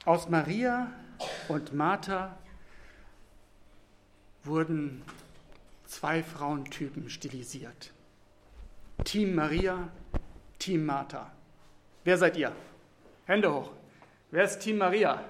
Aus 0.04 0.28
Maria 0.28 0.92
und 1.48 1.72
Martha 1.72 2.36
wurden 4.44 5.02
zwei 5.86 6.22
Frauentypen 6.22 7.08
stilisiert. 7.08 7.92
Team 9.04 9.34
Maria, 9.34 9.88
Team 10.58 10.84
Martha. 10.84 11.32
Wer 12.04 12.18
seid 12.18 12.36
ihr? 12.36 12.52
Hände 13.26 13.52
hoch. 13.52 13.70
Wer 14.30 14.44
ist 14.44 14.58
Team 14.58 14.78
Maria? 14.78 15.22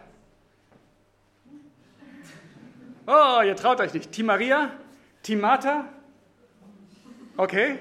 Oh, 3.07 3.43
ihr 3.45 3.55
traut 3.55 3.81
euch 3.81 3.93
nicht. 3.93 4.11
Team 4.11 4.27
Maria? 4.27 4.71
Team 5.23 5.41
Martha? 5.41 5.85
Okay. 7.37 7.79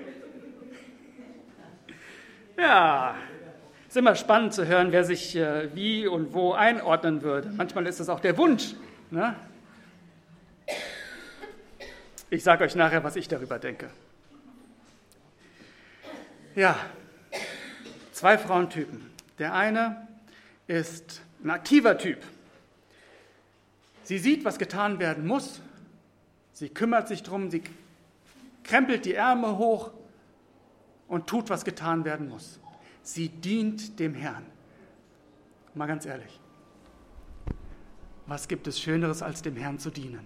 Ja, 2.58 3.16
ist 3.88 3.98
immer 3.98 4.16
spannend 4.16 4.54
zu 4.54 4.68
hören, 4.68 4.92
wer 4.92 5.04
sich 5.04 5.36
äh, 5.36 5.74
wie 5.76 6.08
und 6.08 6.34
wo 6.34 6.54
einordnen 6.54 7.22
würde. 7.22 7.50
Manchmal 7.50 7.88
ist 7.88 8.00
es 8.00 8.10
auch 8.10 8.20
der 8.20 8.38
Wunsch. 8.38 8.74
Ne? 9.12 9.36
Ich 12.30 12.44
sage 12.44 12.64
euch 12.64 12.76
nachher, 12.76 13.04
was 13.04 13.16
ich 13.16 13.28
darüber 13.28 13.60
denke. 13.60 13.90
Ja, 16.56 16.76
zwei 18.12 18.38
Frauentypen. 18.38 19.13
Der 19.44 19.54
eine 19.54 20.08
ist 20.68 21.22
ein 21.44 21.50
aktiver 21.50 21.98
Typ. 21.98 22.20
Sie 24.04 24.18
sieht, 24.18 24.46
was 24.46 24.58
getan 24.58 25.00
werden 25.00 25.28
muss. 25.28 25.60
Sie 26.54 26.70
kümmert 26.70 27.10
sich 27.10 27.24
darum, 27.24 27.52
sie 27.52 27.62
krempelt 28.64 29.04
die 29.04 29.16
Ärmel 29.16 29.58
hoch 29.58 29.92
und 31.10 31.28
tut, 31.28 31.50
was 31.50 31.66
getan 31.66 32.06
werden 32.06 32.30
muss. 32.30 32.58
Sie 33.02 33.28
dient 33.28 34.00
dem 34.00 34.14
Herrn. 34.14 34.46
Mal 35.74 35.88
ganz 35.88 36.06
ehrlich, 36.06 36.40
was 38.26 38.48
gibt 38.48 38.66
es 38.68 38.80
Schöneres, 38.80 39.22
als 39.22 39.42
dem 39.42 39.58
Herrn 39.58 39.78
zu 39.78 39.90
dienen? 39.90 40.26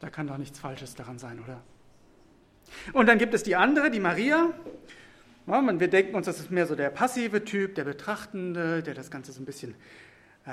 Da 0.00 0.10
kann 0.10 0.26
doch 0.26 0.38
nichts 0.38 0.58
Falsches 0.58 0.96
daran 0.96 1.20
sein, 1.20 1.38
oder? 1.38 1.62
Und 2.94 3.06
dann 3.06 3.18
gibt 3.18 3.32
es 3.32 3.44
die 3.44 3.54
andere, 3.54 3.92
die 3.92 4.00
Maria. 4.00 4.52
Ja, 5.46 5.80
wir 5.80 5.88
denken 5.88 6.16
uns, 6.16 6.26
das 6.26 6.40
ist 6.40 6.50
mehr 6.50 6.66
so 6.66 6.74
der 6.74 6.90
passive 6.90 7.44
Typ, 7.44 7.76
der 7.76 7.84
Betrachtende, 7.84 8.82
der 8.82 8.94
das 8.94 9.12
Ganze 9.12 9.30
so 9.30 9.40
ein 9.40 9.44
bisschen 9.44 9.76
äh, 10.44 10.50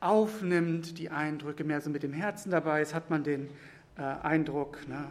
aufnimmt, 0.00 0.98
die 0.98 1.08
Eindrücke 1.08 1.64
mehr 1.64 1.80
so 1.80 1.88
mit 1.88 2.02
dem 2.02 2.12
Herzen 2.12 2.50
dabei 2.50 2.82
ist, 2.82 2.92
hat 2.92 3.08
man 3.08 3.24
den 3.24 3.48
äh, 3.96 4.02
Eindruck 4.02 4.86
ne, 4.86 5.06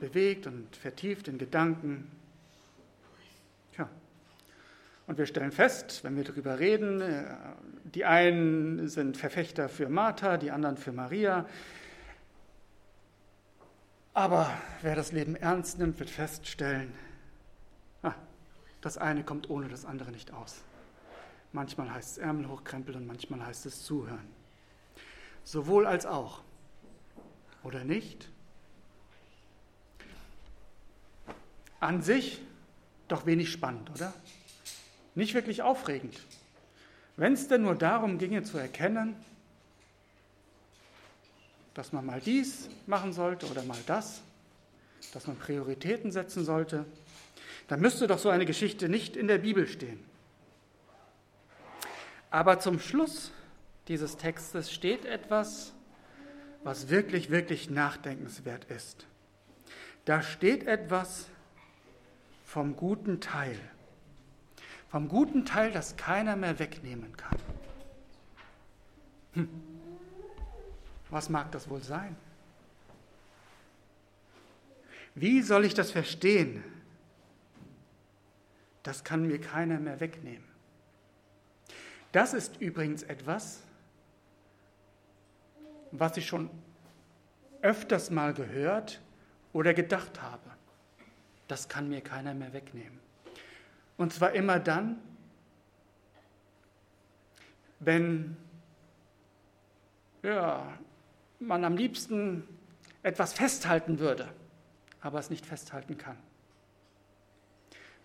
bewegt 0.00 0.46
und 0.46 0.74
vertieft 0.76 1.28
in 1.28 1.36
Gedanken. 1.36 2.10
Tja. 3.74 3.86
Und 5.06 5.18
wir 5.18 5.26
stellen 5.26 5.52
fest, 5.52 6.02
wenn 6.02 6.16
wir 6.16 6.24
darüber 6.24 6.58
reden, 6.58 7.02
äh, 7.02 7.24
die 7.84 8.06
einen 8.06 8.88
sind 8.88 9.18
Verfechter 9.18 9.68
für 9.68 9.90
Martha, 9.90 10.38
die 10.38 10.50
anderen 10.50 10.78
für 10.78 10.92
Maria. 10.92 11.46
Aber 14.14 14.50
wer 14.80 14.96
das 14.96 15.12
Leben 15.12 15.36
ernst 15.36 15.78
nimmt, 15.78 15.98
wird 15.98 16.08
feststellen, 16.08 16.92
das 18.84 18.98
eine 18.98 19.24
kommt 19.24 19.48
ohne 19.48 19.68
das 19.68 19.86
andere 19.86 20.10
nicht 20.10 20.32
aus. 20.32 20.56
Manchmal 21.52 21.92
heißt 21.92 22.12
es 22.12 22.18
Ärmel 22.18 22.48
hochkrempeln 22.48 22.98
und 22.98 23.06
manchmal 23.06 23.44
heißt 23.44 23.64
es 23.64 23.82
zuhören. 23.82 24.28
Sowohl 25.42 25.86
als 25.86 26.04
auch. 26.04 26.42
Oder 27.62 27.82
nicht? 27.84 28.28
An 31.80 32.02
sich 32.02 32.42
doch 33.08 33.24
wenig 33.24 33.50
spannend, 33.50 33.90
oder? 33.90 34.12
Nicht 35.14 35.32
wirklich 35.32 35.62
aufregend. 35.62 36.20
Wenn 37.16 37.32
es 37.32 37.48
denn 37.48 37.62
nur 37.62 37.76
darum 37.76 38.18
ginge 38.18 38.42
zu 38.42 38.58
erkennen, 38.58 39.16
dass 41.72 41.92
man 41.92 42.04
mal 42.04 42.20
dies 42.20 42.68
machen 42.86 43.12
sollte 43.12 43.46
oder 43.46 43.62
mal 43.62 43.80
das, 43.86 44.20
dass 45.12 45.26
man 45.26 45.36
Prioritäten 45.36 46.12
setzen 46.12 46.44
sollte, 46.44 46.84
dann 47.68 47.80
müsste 47.80 48.06
doch 48.06 48.18
so 48.18 48.28
eine 48.28 48.46
Geschichte 48.46 48.88
nicht 48.88 49.16
in 49.16 49.28
der 49.28 49.38
Bibel 49.38 49.66
stehen. 49.66 50.04
Aber 52.30 52.58
zum 52.58 52.80
Schluss 52.80 53.32
dieses 53.88 54.16
Textes 54.16 54.72
steht 54.72 55.04
etwas, 55.04 55.72
was 56.62 56.88
wirklich, 56.88 57.30
wirklich 57.30 57.70
nachdenkenswert 57.70 58.64
ist. 58.64 59.06
Da 60.04 60.22
steht 60.22 60.66
etwas 60.66 61.28
vom 62.44 62.76
guten 62.76 63.20
Teil. 63.20 63.58
Vom 64.88 65.08
guten 65.08 65.44
Teil, 65.44 65.72
das 65.72 65.96
keiner 65.96 66.36
mehr 66.36 66.58
wegnehmen 66.58 67.16
kann. 67.16 67.38
Hm. 69.34 69.48
Was 71.10 71.28
mag 71.28 71.50
das 71.52 71.68
wohl 71.68 71.82
sein? 71.82 72.16
Wie 75.14 75.42
soll 75.42 75.64
ich 75.64 75.74
das 75.74 75.90
verstehen? 75.90 76.64
Das 78.84 79.02
kann 79.02 79.26
mir 79.26 79.40
keiner 79.40 79.80
mehr 79.80 79.98
wegnehmen. 79.98 80.44
Das 82.12 82.32
ist 82.32 82.60
übrigens 82.60 83.02
etwas, 83.02 83.62
was 85.90 86.16
ich 86.16 86.26
schon 86.26 86.48
öfters 87.62 88.10
mal 88.10 88.34
gehört 88.34 89.00
oder 89.52 89.74
gedacht 89.74 90.22
habe. 90.22 90.50
Das 91.48 91.68
kann 91.68 91.88
mir 91.88 92.02
keiner 92.02 92.34
mehr 92.34 92.52
wegnehmen. 92.52 93.00
Und 93.96 94.12
zwar 94.12 94.32
immer 94.32 94.60
dann, 94.60 95.00
wenn 97.80 98.36
ja, 100.22 100.78
man 101.40 101.64
am 101.64 101.76
liebsten 101.76 102.46
etwas 103.02 103.32
festhalten 103.32 103.98
würde, 103.98 104.28
aber 105.00 105.18
es 105.18 105.30
nicht 105.30 105.46
festhalten 105.46 105.96
kann. 105.96 106.16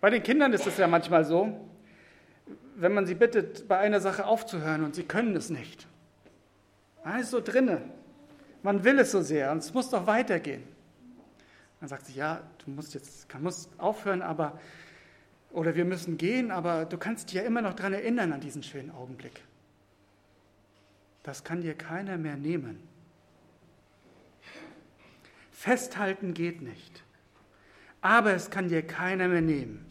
Bei 0.00 0.10
den 0.10 0.22
Kindern 0.22 0.52
ist 0.52 0.66
es 0.66 0.78
ja 0.78 0.86
manchmal 0.86 1.24
so, 1.24 1.68
wenn 2.76 2.94
man 2.94 3.06
sie 3.06 3.14
bittet, 3.14 3.68
bei 3.68 3.78
einer 3.78 4.00
Sache 4.00 4.26
aufzuhören 4.26 4.84
und 4.84 4.94
sie 4.94 5.04
können 5.04 5.36
es 5.36 5.50
nicht. 5.50 5.86
Da 7.04 7.18
ist 7.18 7.30
so 7.30 7.40
drinne. 7.40 7.82
Man 8.62 8.84
will 8.84 8.98
es 8.98 9.10
so 9.10 9.20
sehr 9.20 9.52
und 9.52 9.58
es 9.58 9.74
muss 9.74 9.90
doch 9.90 10.06
weitergehen. 10.06 10.62
Dann 11.80 11.88
sagt 11.88 12.06
sie, 12.06 12.14
ja, 12.14 12.42
du 12.64 12.70
musst 12.70 12.94
jetzt 12.94 13.26
musst 13.38 13.70
aufhören, 13.78 14.22
aber 14.22 14.58
oder 15.52 15.74
wir 15.74 15.84
müssen 15.84 16.16
gehen, 16.16 16.50
aber 16.50 16.84
du 16.84 16.96
kannst 16.96 17.28
dich 17.28 17.36
ja 17.36 17.42
immer 17.42 17.62
noch 17.62 17.74
daran 17.74 17.92
erinnern 17.92 18.32
an 18.32 18.40
diesen 18.40 18.62
schönen 18.62 18.90
Augenblick. 18.90 19.42
Das 21.22 21.44
kann 21.44 21.60
dir 21.60 21.74
keiner 21.74 22.18
mehr 22.18 22.36
nehmen. 22.36 22.78
Festhalten 25.52 26.32
geht 26.34 26.62
nicht. 26.62 27.02
Aber 28.00 28.32
es 28.32 28.50
kann 28.50 28.68
dir 28.68 28.82
keiner 28.82 29.28
mehr 29.28 29.42
nehmen. 29.42 29.89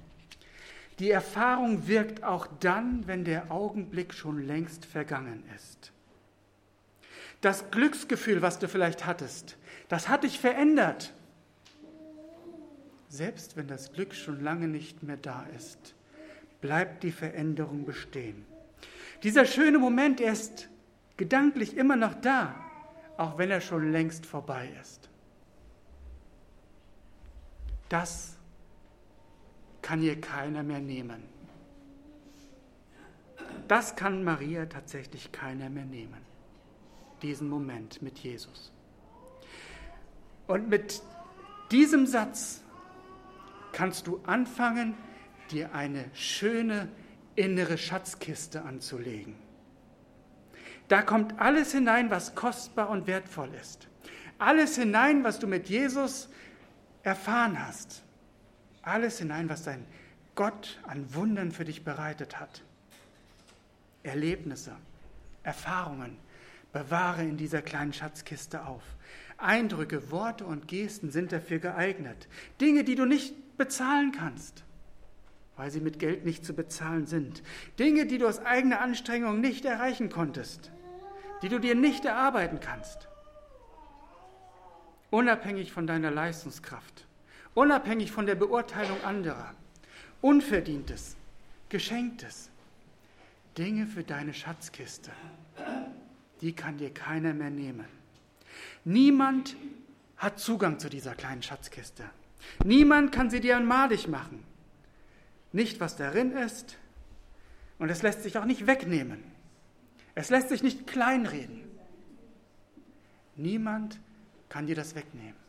Die 1.00 1.12
Erfahrung 1.12 1.88
wirkt 1.88 2.24
auch 2.24 2.48
dann, 2.60 3.08
wenn 3.08 3.24
der 3.24 3.52
Augenblick 3.52 4.14
schon 4.14 4.46
längst 4.46 4.86
vergangen 4.86 5.44
ist. 5.56 5.94
Das 7.40 7.72
Glücksgefühl, 7.72 8.42
was 8.42 8.60
du 8.60 8.68
vielleicht 8.68 9.06
hattest, 9.06 9.58
das 9.88 10.10
hat 10.10 10.26
dich 10.26 10.40
verändert. 10.40 11.14
Selbst 13.08 13.56
wenn 13.56 13.68
das 13.68 13.94
Glück 13.94 14.14
schon 14.14 14.44
lange 14.44 14.68
nicht 14.68 15.02
mehr 15.02 15.16
da 15.16 15.46
ist, 15.56 15.96
bleibt 16.60 17.04
die 17.04 17.12
Veränderung 17.12 17.86
bestehen. 17.86 18.46
Dieser 19.24 19.46
schöne 19.46 19.80
Moment, 19.80 20.20
er 20.20 20.34
ist 20.34 20.68
gedanklich 21.16 21.78
immer 21.78 21.96
noch 21.96 22.14
da, 22.16 22.56
auch 23.18 23.38
wenn 23.38 23.52
er 23.52 23.62
schon 23.62 23.92
längst 23.94 24.26
vorbei 24.26 24.70
ist. 24.82 25.10
Das 27.88 28.39
kann 29.90 30.04
ihr 30.04 30.22
keiner 30.22 30.62
mehr 30.62 30.82
nehmen. 30.82 31.24
Das 33.68 33.96
kann 33.96 34.24
Maria 34.24 34.68
tatsächlich 34.68 35.32
keiner 35.32 35.68
mehr 35.72 35.86
nehmen. 35.86 36.22
Diesen 37.24 37.50
Moment 37.50 38.00
mit 38.04 38.20
Jesus. 38.20 38.72
Und 40.46 40.70
mit 40.70 41.02
diesem 41.72 42.06
Satz 42.06 42.62
kannst 43.72 44.06
du 44.06 44.22
anfangen, 44.28 44.94
dir 45.50 45.74
eine 45.74 46.06
schöne 46.14 46.88
innere 47.36 47.80
Schatzkiste 47.80 48.62
anzulegen. 48.62 49.34
Da 50.88 51.02
kommt 51.02 51.40
alles 51.40 51.72
hinein, 51.72 52.12
was 52.12 52.36
kostbar 52.36 52.92
und 52.92 53.08
wertvoll 53.08 53.50
ist. 53.60 53.88
Alles 54.38 54.76
hinein, 54.76 55.24
was 55.24 55.40
du 55.40 55.48
mit 55.48 55.68
Jesus 55.68 56.30
erfahren 57.02 57.66
hast. 57.66 58.04
Alles 58.90 59.20
hinein, 59.20 59.50
was 59.50 59.64
dein 59.64 59.86
Gott 60.36 60.80
an 60.88 61.14
Wundern 61.14 61.52
für 61.52 61.66
dich 61.66 61.84
bereitet 61.84 62.40
hat. 62.40 62.64
Erlebnisse, 64.04 64.76
Erfahrungen, 65.44 66.18
bewahre 66.74 67.24
in 67.24 67.38
dieser 67.38 67.62
kleinen 67.62 67.94
Schatzkiste 67.94 68.66
auf. 68.66 68.84
Eindrücke, 69.38 70.12
Worte 70.12 70.46
und 70.46 70.68
Gesten 70.68 71.12
sind 71.12 71.32
dafür 71.32 71.60
geeignet. 71.60 72.28
Dinge, 72.62 72.84
die 72.84 72.96
du 72.96 73.06
nicht 73.06 73.58
bezahlen 73.58 74.12
kannst, 74.12 74.64
weil 75.56 75.70
sie 75.72 75.82
mit 75.82 76.00
Geld 76.00 76.26
nicht 76.26 76.44
zu 76.44 76.54
bezahlen 76.54 77.06
sind. 77.06 77.44
Dinge, 77.78 78.06
die 78.06 78.18
du 78.18 78.28
aus 78.28 78.40
eigener 78.40 78.82
Anstrengung 78.82 79.40
nicht 79.40 79.66
erreichen 79.66 80.10
konntest, 80.10 80.72
die 81.42 81.50
du 81.50 81.60
dir 81.60 81.76
nicht 81.76 82.06
erarbeiten 82.06 82.60
kannst. 82.60 83.08
unabhängig 85.12 85.72
von 85.72 85.88
deiner 85.88 86.12
Leistungskraft, 86.12 87.08
unabhängig 87.60 88.10
von 88.10 88.26
der 88.26 88.36
Beurteilung 88.36 89.04
anderer, 89.04 89.54
Unverdientes, 90.22 91.18
Geschenktes, 91.68 92.50
Dinge 93.58 93.86
für 93.86 94.04
deine 94.04 94.34
Schatzkiste, 94.34 95.12
die 96.40 96.54
kann 96.54 96.78
dir 96.78 96.94
keiner 96.94 97.34
mehr 97.34 97.50
nehmen. 97.50 97.86
Niemand 98.86 99.58
hat 100.16 100.40
Zugang 100.40 100.80
zu 100.80 100.90
dieser 100.90 101.16
kleinen 101.16 101.44
Schatzkiste. 101.44 102.04
Niemand 102.64 103.12
kann 103.12 103.30
sie 103.30 103.42
dir 103.42 103.60
madig 103.60 104.08
machen. 104.08 104.42
Nicht, 105.52 105.82
was 105.82 105.98
darin 105.98 106.32
ist, 106.32 106.78
und 107.78 107.90
es 107.90 108.02
lässt 108.04 108.24
sich 108.24 108.38
auch 108.38 108.46
nicht 108.46 108.68
wegnehmen. 108.68 109.22
Es 110.16 110.30
lässt 110.30 110.48
sich 110.48 110.64
nicht 110.64 110.88
kleinreden. 110.88 111.62
Niemand 113.36 114.00
kann 114.48 114.66
dir 114.66 114.76
das 114.76 114.96
wegnehmen. 114.96 115.49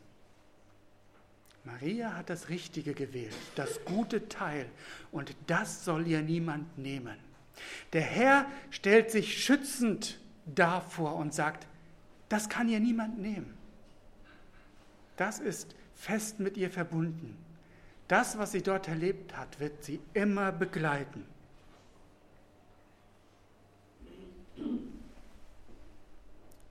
Maria 1.63 2.15
hat 2.15 2.29
das 2.29 2.49
Richtige 2.49 2.93
gewählt, 2.93 3.35
das 3.55 3.85
gute 3.85 4.27
Teil, 4.29 4.65
und 5.11 5.35
das 5.47 5.85
soll 5.85 6.07
ihr 6.07 6.21
niemand 6.21 6.77
nehmen. 6.77 7.17
Der 7.93 8.01
Herr 8.01 8.45
stellt 8.71 9.11
sich 9.11 9.43
schützend 9.43 10.19
davor 10.45 11.15
und 11.15 11.33
sagt, 11.33 11.67
das 12.29 12.49
kann 12.49 12.69
ihr 12.69 12.79
niemand 12.79 13.19
nehmen. 13.19 13.57
Das 15.17 15.39
ist 15.39 15.75
fest 15.95 16.39
mit 16.39 16.57
ihr 16.57 16.71
verbunden. 16.71 17.37
Das, 18.07 18.37
was 18.37 18.53
sie 18.53 18.63
dort 18.63 18.87
erlebt 18.87 19.37
hat, 19.37 19.59
wird 19.59 19.83
sie 19.83 19.99
immer 20.13 20.51
begleiten. 20.51 21.25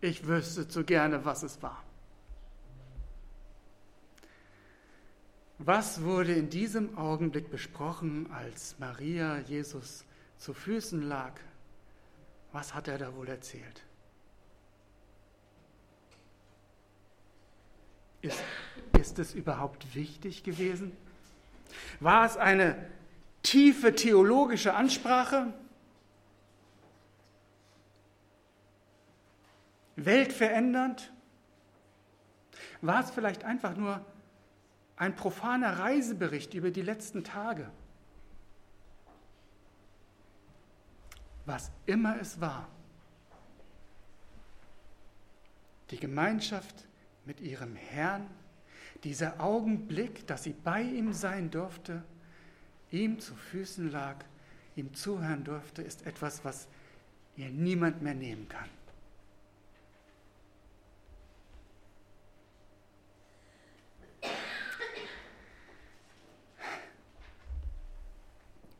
Ich 0.00 0.26
wüsste 0.26 0.66
zu 0.66 0.84
gerne, 0.84 1.24
was 1.24 1.42
es 1.42 1.62
war. 1.62 1.82
Was 5.62 6.02
wurde 6.02 6.32
in 6.32 6.48
diesem 6.48 6.96
Augenblick 6.96 7.50
besprochen, 7.50 8.30
als 8.32 8.76
Maria 8.78 9.40
Jesus 9.40 10.06
zu 10.38 10.54
Füßen 10.54 11.02
lag? 11.02 11.34
Was 12.52 12.72
hat 12.72 12.88
er 12.88 12.96
da 12.96 13.14
wohl 13.14 13.28
erzählt? 13.28 13.82
Ist, 18.22 18.42
ist 18.98 19.18
es 19.18 19.34
überhaupt 19.34 19.94
wichtig 19.94 20.44
gewesen? 20.44 20.96
War 22.00 22.24
es 22.24 22.38
eine 22.38 22.90
tiefe 23.42 23.94
theologische 23.94 24.72
Ansprache? 24.72 25.52
Weltverändernd? 29.96 31.12
War 32.80 33.04
es 33.04 33.10
vielleicht 33.10 33.44
einfach 33.44 33.76
nur 33.76 34.02
ein 35.00 35.16
profaner 35.16 35.78
Reisebericht 35.78 36.52
über 36.52 36.70
die 36.70 36.82
letzten 36.82 37.24
Tage? 37.24 37.70
Was 41.46 41.70
immer 41.86 42.20
es 42.20 42.38
war, 42.38 42.68
die 45.90 45.96
Gemeinschaft 45.96 46.86
mit 47.24 47.40
ihrem 47.40 47.76
Herrn, 47.76 48.26
dieser 49.02 49.40
Augenblick, 49.40 50.26
dass 50.26 50.42
sie 50.42 50.52
bei 50.52 50.82
ihm 50.82 51.14
sein 51.14 51.50
durfte, 51.50 52.04
ihm 52.90 53.20
zu 53.20 53.34
Füßen 53.34 53.90
lag, 53.90 54.16
ihm 54.76 54.92
zuhören 54.92 55.44
durfte, 55.44 55.80
ist 55.80 56.06
etwas, 56.06 56.44
was 56.44 56.68
ihr 57.36 57.48
niemand 57.48 58.02
mehr 58.02 58.14
nehmen 58.14 58.46
kann. 58.50 58.68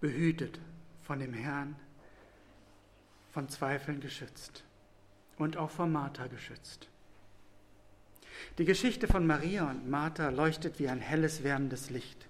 Behütet 0.00 0.58
von 1.02 1.18
dem 1.18 1.34
Herrn, 1.34 1.76
von 3.32 3.48
Zweifeln 3.48 4.00
geschützt 4.00 4.64
und 5.38 5.56
auch 5.56 5.70
vor 5.70 5.86
Martha 5.86 6.26
geschützt. 6.26 6.88
Die 8.58 8.64
Geschichte 8.64 9.06
von 9.06 9.26
Maria 9.26 9.68
und 9.70 9.88
Martha 9.88 10.30
leuchtet 10.30 10.78
wie 10.78 10.88
ein 10.88 11.00
helles, 11.00 11.42
wärmendes 11.42 11.90
Licht. 11.90 12.26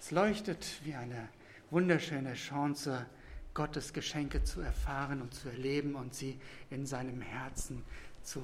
Es 0.00 0.10
leuchtet 0.10 0.80
wie 0.84 0.94
eine 0.94 1.28
wunderschöne 1.70 2.34
Chance, 2.34 3.06
Gottes 3.54 3.92
Geschenke 3.92 4.44
zu 4.44 4.60
erfahren 4.60 5.22
und 5.22 5.34
zu 5.34 5.48
erleben 5.48 5.94
und 5.94 6.14
sie 6.14 6.38
in 6.70 6.86
seinem 6.86 7.22
Herzen 7.22 7.82
zu 8.22 8.42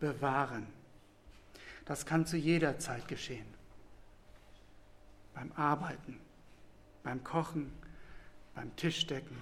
bewahren. 0.00 0.66
Das 1.84 2.06
kann 2.06 2.26
zu 2.26 2.36
jeder 2.36 2.78
Zeit 2.78 3.06
geschehen. 3.06 3.46
Beim 5.34 5.52
Arbeiten, 5.52 6.18
beim 7.06 7.22
Kochen, 7.22 7.70
beim 8.56 8.74
Tischdecken, 8.74 9.36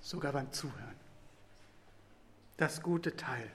sogar 0.00 0.32
beim 0.32 0.52
Zuhören. 0.52 0.94
Das 2.56 2.80
gute 2.80 3.16
Teil. 3.16 3.50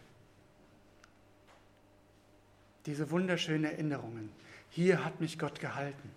Diese 2.86 3.10
wunderschönen 3.12 3.64
Erinnerungen. 3.64 4.30
Hier 4.70 5.06
hat 5.06 5.22
mich 5.22 5.40
Gott 5.40 5.62
gehalten. 5.62 6.12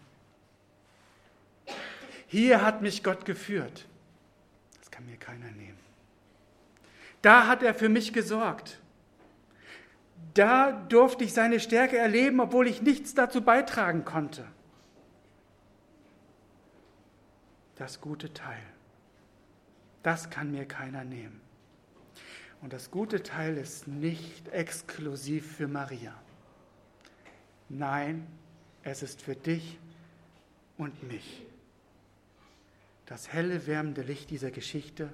Hier 2.26 2.60
hat 2.62 2.82
mich 2.82 3.04
Gott 3.04 3.24
geführt. 3.24 3.86
Das 4.80 4.90
kann 4.90 5.06
mir 5.06 5.16
keiner 5.16 5.52
nehmen. 5.52 5.78
Da 7.20 7.46
hat 7.46 7.62
er 7.62 7.72
für 7.72 7.88
mich 7.88 8.12
gesorgt. 8.12 8.80
Da 10.34 10.72
durfte 10.72 11.22
ich 11.22 11.32
seine 11.32 11.60
Stärke 11.60 11.98
erleben, 11.98 12.40
obwohl 12.40 12.66
ich 12.66 12.82
nichts 12.82 13.14
dazu 13.14 13.42
beitragen 13.42 14.04
konnte. 14.04 14.44
Das 17.82 18.00
gute 18.00 18.32
Teil. 18.32 18.62
Das 20.04 20.30
kann 20.30 20.52
mir 20.52 20.66
keiner 20.66 21.02
nehmen. 21.02 21.40
Und 22.60 22.72
das 22.72 22.92
gute 22.92 23.24
Teil 23.24 23.56
ist 23.56 23.88
nicht 23.88 24.46
exklusiv 24.50 25.56
für 25.56 25.66
Maria. 25.66 26.14
Nein, 27.68 28.24
es 28.84 29.02
ist 29.02 29.20
für 29.20 29.34
dich 29.34 29.80
und 30.78 31.02
mich. 31.02 31.42
Das 33.06 33.32
helle, 33.32 33.66
wärmende 33.66 34.02
Licht 34.02 34.30
dieser 34.30 34.52
Geschichte 34.52 35.12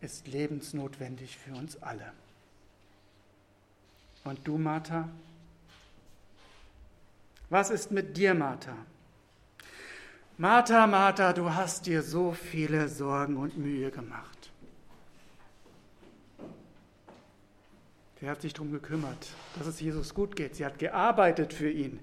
ist 0.00 0.26
lebensnotwendig 0.26 1.36
für 1.36 1.52
uns 1.52 1.82
alle. 1.82 2.14
Und 4.24 4.48
du, 4.48 4.56
Martha? 4.56 5.10
Was 7.50 7.68
ist 7.68 7.90
mit 7.90 8.16
dir, 8.16 8.32
Martha? 8.32 8.74
Martha, 10.36 10.88
Martha, 10.88 11.32
du 11.32 11.54
hast 11.54 11.86
dir 11.86 12.02
so 12.02 12.32
viele 12.32 12.88
Sorgen 12.88 13.36
und 13.36 13.56
Mühe 13.56 13.92
gemacht. 13.92 14.50
Sie 18.18 18.28
hat 18.28 18.42
sich 18.42 18.52
darum 18.52 18.72
gekümmert, 18.72 19.28
dass 19.56 19.68
es 19.68 19.80
Jesus 19.80 20.12
gut 20.12 20.34
geht. 20.34 20.56
Sie 20.56 20.64
hat 20.64 20.80
gearbeitet 20.80 21.52
für 21.52 21.70
ihn. 21.70 22.00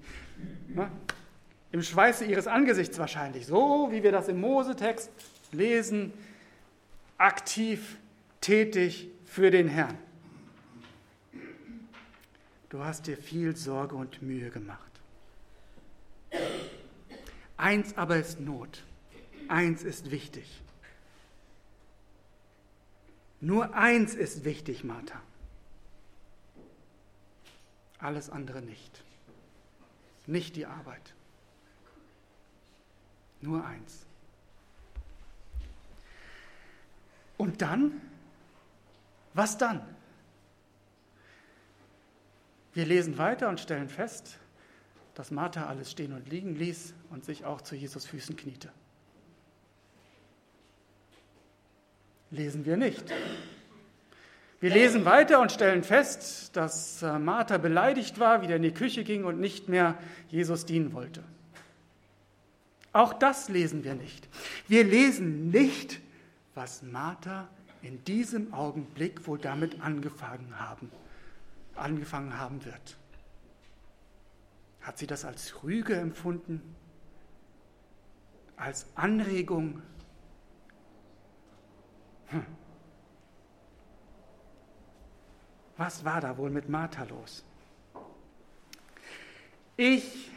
Im 1.73 1.81
Schweiße 1.81 2.23
ihres 2.23 2.47
Angesichts 2.47 2.97
wahrscheinlich, 2.99 3.47
so 3.47 3.89
wie 3.91 4.01
wir 4.01 4.13
das 4.13 4.29
im 4.29 4.39
Mosetext 4.39 5.09
lesen, 5.51 6.13
aktiv, 7.17 7.97
tätig 8.39 9.09
für 9.25 9.51
den 9.51 9.67
Herrn. 9.67 9.97
Du 12.69 12.81
hast 12.81 13.07
dir 13.07 13.17
viel 13.17 13.57
Sorge 13.57 13.95
und 13.95 14.21
Mühe 14.21 14.49
gemacht. 14.51 14.91
Eins 17.61 17.95
aber 17.95 18.17
ist 18.17 18.39
Not. 18.39 18.83
Eins 19.47 19.83
ist 19.83 20.09
wichtig. 20.09 20.63
Nur 23.39 23.75
eins 23.75 24.15
ist 24.15 24.45
wichtig, 24.45 24.83
Martha. 24.83 25.21
Alles 27.99 28.31
andere 28.31 28.63
nicht. 28.63 29.03
Nicht 30.25 30.55
die 30.55 30.65
Arbeit. 30.65 31.13
Nur 33.41 33.63
eins. 33.63 34.07
Und 37.37 37.61
dann? 37.61 38.01
Was 39.35 39.59
dann? 39.59 39.83
Wir 42.73 42.87
lesen 42.87 43.19
weiter 43.19 43.49
und 43.49 43.59
stellen 43.59 43.87
fest, 43.87 44.39
dass 45.13 45.29
Martha 45.29 45.67
alles 45.67 45.91
stehen 45.91 46.13
und 46.13 46.27
liegen 46.27 46.55
ließ 46.55 46.95
und 47.11 47.23
sich 47.25 47.45
auch 47.45 47.61
zu 47.61 47.75
Jesus 47.75 48.05
Füßen 48.05 48.35
kniete. 48.35 48.71
Lesen 52.31 52.65
wir 52.65 52.77
nicht. 52.77 53.03
Wir 54.61 54.69
lesen 54.69 55.05
weiter 55.05 55.41
und 55.41 55.51
stellen 55.51 55.83
fest, 55.83 56.55
dass 56.55 57.01
äh, 57.01 57.19
Martha 57.19 57.57
beleidigt 57.57 58.19
war, 58.19 58.41
wieder 58.41 58.55
in 58.55 58.61
die 58.61 58.73
Küche 58.73 59.03
ging 59.03 59.25
und 59.25 59.39
nicht 59.39 59.67
mehr 59.69 59.97
Jesus 60.29 60.65
dienen 60.65 60.93
wollte. 60.93 61.23
Auch 62.93 63.13
das 63.13 63.49
lesen 63.49 63.83
wir 63.83 63.95
nicht. 63.95 64.27
Wir 64.67 64.83
lesen 64.83 65.49
nicht, 65.49 65.99
was 66.53 66.83
Martha 66.83 67.49
in 67.81 68.03
diesem 68.05 68.53
Augenblick 68.53 69.25
wohl 69.27 69.39
damit 69.39 69.81
angefangen 69.81 70.59
haben, 70.59 70.91
angefangen 71.75 72.37
haben 72.37 72.63
wird. 72.63 72.97
Hat 74.81 74.97
sie 74.97 75.07
das 75.07 75.25
als 75.25 75.63
Rüge 75.63 75.95
empfunden? 75.95 76.61
Als 78.61 78.85
Anregung? 78.93 79.81
Hm. 82.27 82.45
Was 85.77 86.05
war 86.05 86.21
da 86.21 86.37
wohl 86.37 86.51
mit 86.51 86.69
Martha 86.69 87.05
los? 87.05 87.43
Ich 89.77 90.29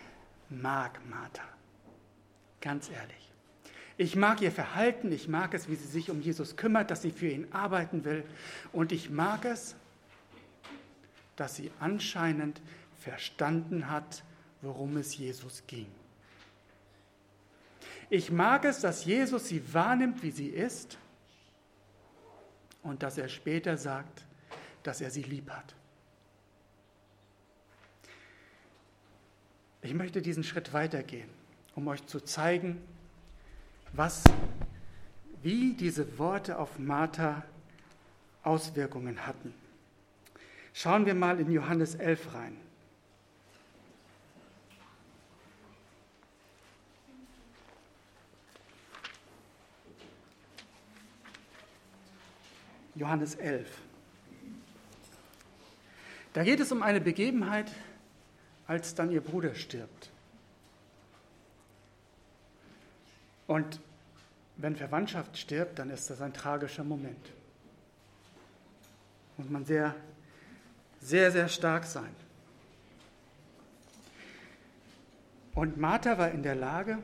mag 0.48 0.98
Martha, 1.06 1.44
ganz 2.62 2.88
ehrlich. 2.88 3.30
Ich 3.98 4.16
mag 4.16 4.40
ihr 4.40 4.52
Verhalten, 4.52 5.12
ich 5.12 5.28
mag 5.28 5.52
es, 5.52 5.68
wie 5.68 5.76
sie 5.76 5.86
sich 5.86 6.10
um 6.10 6.22
Jesus 6.22 6.56
kümmert, 6.56 6.90
dass 6.90 7.02
sie 7.02 7.10
für 7.10 7.28
ihn 7.28 7.52
arbeiten 7.52 8.06
will. 8.06 8.24
Und 8.72 8.90
ich 8.92 9.10
mag 9.10 9.44
es, 9.44 9.76
dass 11.36 11.56
sie 11.56 11.70
anscheinend 11.78 12.62
verstanden 12.98 13.90
hat, 13.90 14.24
worum 14.62 14.96
es 14.96 15.14
Jesus 15.14 15.62
ging. 15.66 15.88
Ich 18.10 18.30
mag 18.30 18.64
es, 18.64 18.80
dass 18.80 19.04
Jesus 19.04 19.48
sie 19.48 19.62
wahrnimmt, 19.72 20.22
wie 20.22 20.30
sie 20.30 20.48
ist 20.48 20.98
und 22.82 23.02
dass 23.02 23.18
er 23.18 23.28
später 23.28 23.76
sagt, 23.76 24.24
dass 24.82 25.00
er 25.00 25.10
sie 25.10 25.22
lieb 25.22 25.50
hat. 25.50 25.74
Ich 29.82 29.94
möchte 29.94 30.22
diesen 30.22 30.44
Schritt 30.44 30.72
weitergehen, 30.72 31.28
um 31.74 31.88
euch 31.88 32.06
zu 32.06 32.20
zeigen, 32.20 32.80
was, 33.92 34.24
wie 35.42 35.74
diese 35.74 36.18
Worte 36.18 36.58
auf 36.58 36.78
Martha 36.78 37.44
Auswirkungen 38.42 39.26
hatten. 39.26 39.54
Schauen 40.72 41.06
wir 41.06 41.14
mal 41.14 41.40
in 41.40 41.50
Johannes 41.50 41.94
11 41.94 42.34
rein. 42.34 42.56
Johannes 52.94 53.34
11. 53.34 53.68
Da 56.32 56.42
geht 56.44 56.60
es 56.60 56.72
um 56.72 56.82
eine 56.82 57.00
Begebenheit, 57.00 57.70
als 58.66 58.94
dann 58.94 59.10
ihr 59.10 59.20
Bruder 59.20 59.54
stirbt. 59.54 60.10
Und 63.46 63.80
wenn 64.56 64.76
Verwandtschaft 64.76 65.36
stirbt, 65.36 65.78
dann 65.78 65.90
ist 65.90 66.10
das 66.10 66.20
ein 66.20 66.32
tragischer 66.32 66.84
Moment. 66.84 67.32
Muss 69.36 69.50
man 69.50 69.64
sehr, 69.64 69.94
sehr, 71.00 71.30
sehr 71.30 71.48
stark 71.48 71.84
sein. 71.84 72.14
Und 75.54 75.76
Martha 75.76 76.18
war 76.18 76.30
in 76.30 76.42
der 76.42 76.54
Lage, 76.54 76.98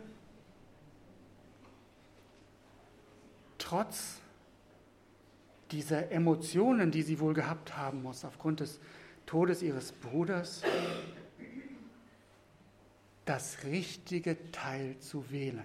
trotz 3.58 4.19
dieser 5.70 6.10
Emotionen, 6.10 6.90
die 6.90 7.02
sie 7.02 7.20
wohl 7.20 7.34
gehabt 7.34 7.76
haben 7.76 8.02
muss, 8.02 8.24
aufgrund 8.24 8.60
des 8.60 8.80
Todes 9.26 9.62
ihres 9.62 9.92
Bruders, 9.92 10.62
das 13.24 13.62
richtige 13.64 14.50
Teil 14.50 14.98
zu 14.98 15.30
wählen. 15.30 15.64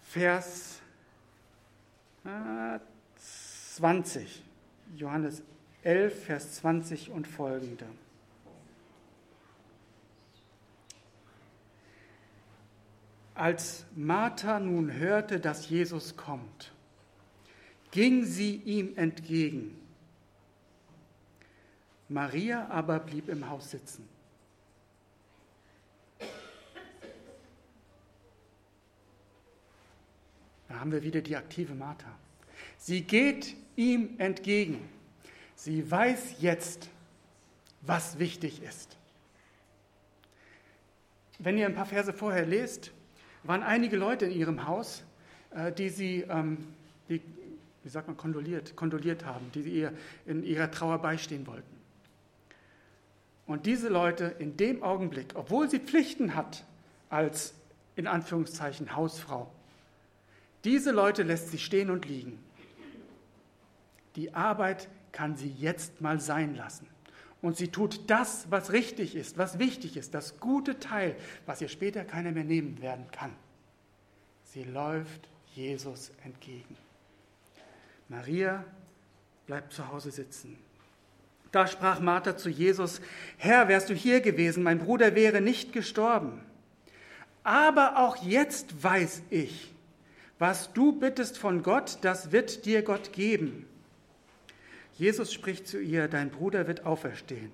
Vers 0.00 0.80
20, 3.74 4.22
äh, 4.22 4.96
Johannes 4.96 5.42
11, 5.82 6.24
Vers 6.24 6.54
20 6.54 7.10
und 7.10 7.26
folgende. 7.26 7.86
Als 13.34 13.86
Martha 13.96 14.60
nun 14.60 14.92
hörte, 14.92 15.40
dass 15.40 15.68
Jesus 15.68 16.16
kommt, 16.16 16.71
ging 17.92 18.24
sie 18.24 18.56
ihm 18.56 18.96
entgegen. 18.96 19.78
Maria 22.08 22.68
aber 22.68 22.98
blieb 22.98 23.28
im 23.28 23.48
Haus 23.48 23.70
sitzen. 23.70 24.08
Da 30.68 30.80
haben 30.80 30.90
wir 30.90 31.02
wieder 31.02 31.20
die 31.20 31.36
aktive 31.36 31.74
Martha. 31.74 32.10
Sie 32.78 33.02
geht 33.02 33.54
ihm 33.76 34.18
entgegen. 34.18 34.88
Sie 35.54 35.88
weiß 35.88 36.36
jetzt, 36.40 36.88
was 37.82 38.18
wichtig 38.18 38.62
ist. 38.62 38.96
Wenn 41.38 41.58
ihr 41.58 41.66
ein 41.66 41.74
paar 41.74 41.86
Verse 41.86 42.12
vorher 42.12 42.46
lest, 42.46 42.90
waren 43.42 43.62
einige 43.62 43.96
Leute 43.96 44.26
in 44.26 44.32
ihrem 44.32 44.66
Haus, 44.66 45.02
äh, 45.50 45.72
die 45.72 45.88
sie, 45.88 46.22
ähm, 46.28 46.68
die, 47.08 47.20
wie 47.82 47.88
sagt 47.88 48.06
man, 48.06 48.16
kondoliert, 48.16 48.76
kondoliert 48.76 49.24
haben, 49.24 49.50
die 49.54 49.60
ihr 49.62 49.92
in 50.26 50.44
ihrer 50.44 50.70
Trauer 50.70 50.98
beistehen 50.98 51.46
wollten. 51.46 51.76
Und 53.46 53.66
diese 53.66 53.88
Leute 53.88 54.34
in 54.38 54.56
dem 54.56 54.82
Augenblick, 54.82 55.34
obwohl 55.34 55.68
sie 55.68 55.80
Pflichten 55.80 56.34
hat 56.34 56.64
als 57.10 57.54
in 57.96 58.06
Anführungszeichen 58.06 58.94
Hausfrau, 58.94 59.52
diese 60.64 60.92
Leute 60.92 61.24
lässt 61.24 61.50
sie 61.50 61.58
stehen 61.58 61.90
und 61.90 62.06
liegen. 62.06 62.38
Die 64.14 64.32
Arbeit 64.34 64.88
kann 65.10 65.36
sie 65.36 65.50
jetzt 65.50 66.00
mal 66.00 66.20
sein 66.20 66.54
lassen. 66.54 66.86
Und 67.40 67.56
sie 67.56 67.68
tut 67.68 68.08
das, 68.08 68.46
was 68.50 68.72
richtig 68.72 69.16
ist, 69.16 69.36
was 69.36 69.58
wichtig 69.58 69.96
ist, 69.96 70.14
das 70.14 70.38
gute 70.38 70.78
Teil, 70.78 71.16
was 71.44 71.60
ihr 71.60 71.68
später 71.68 72.04
keiner 72.04 72.30
mehr 72.30 72.44
nehmen 72.44 72.80
werden 72.80 73.10
kann. 73.10 73.32
Sie 74.44 74.62
läuft 74.62 75.28
Jesus 75.54 76.12
entgegen. 76.24 76.76
Maria 78.12 78.62
bleibt 79.46 79.72
zu 79.72 79.88
Hause 79.88 80.10
sitzen. 80.10 80.58
Da 81.50 81.66
sprach 81.66 81.98
Martha 81.98 82.36
zu 82.36 82.50
Jesus, 82.50 83.00
Herr, 83.38 83.68
wärst 83.68 83.88
du 83.88 83.94
hier 83.94 84.20
gewesen, 84.20 84.62
mein 84.62 84.78
Bruder 84.78 85.14
wäre 85.14 85.40
nicht 85.40 85.72
gestorben. 85.72 86.42
Aber 87.42 87.96
auch 87.96 88.16
jetzt 88.22 88.84
weiß 88.84 89.22
ich, 89.30 89.72
was 90.38 90.74
du 90.74 90.92
bittest 90.92 91.38
von 91.38 91.62
Gott, 91.62 91.98
das 92.02 92.32
wird 92.32 92.66
dir 92.66 92.82
Gott 92.82 93.14
geben. 93.14 93.66
Jesus 94.98 95.32
spricht 95.32 95.66
zu 95.66 95.80
ihr, 95.80 96.06
dein 96.06 96.28
Bruder 96.28 96.66
wird 96.66 96.84
auferstehen. 96.84 97.50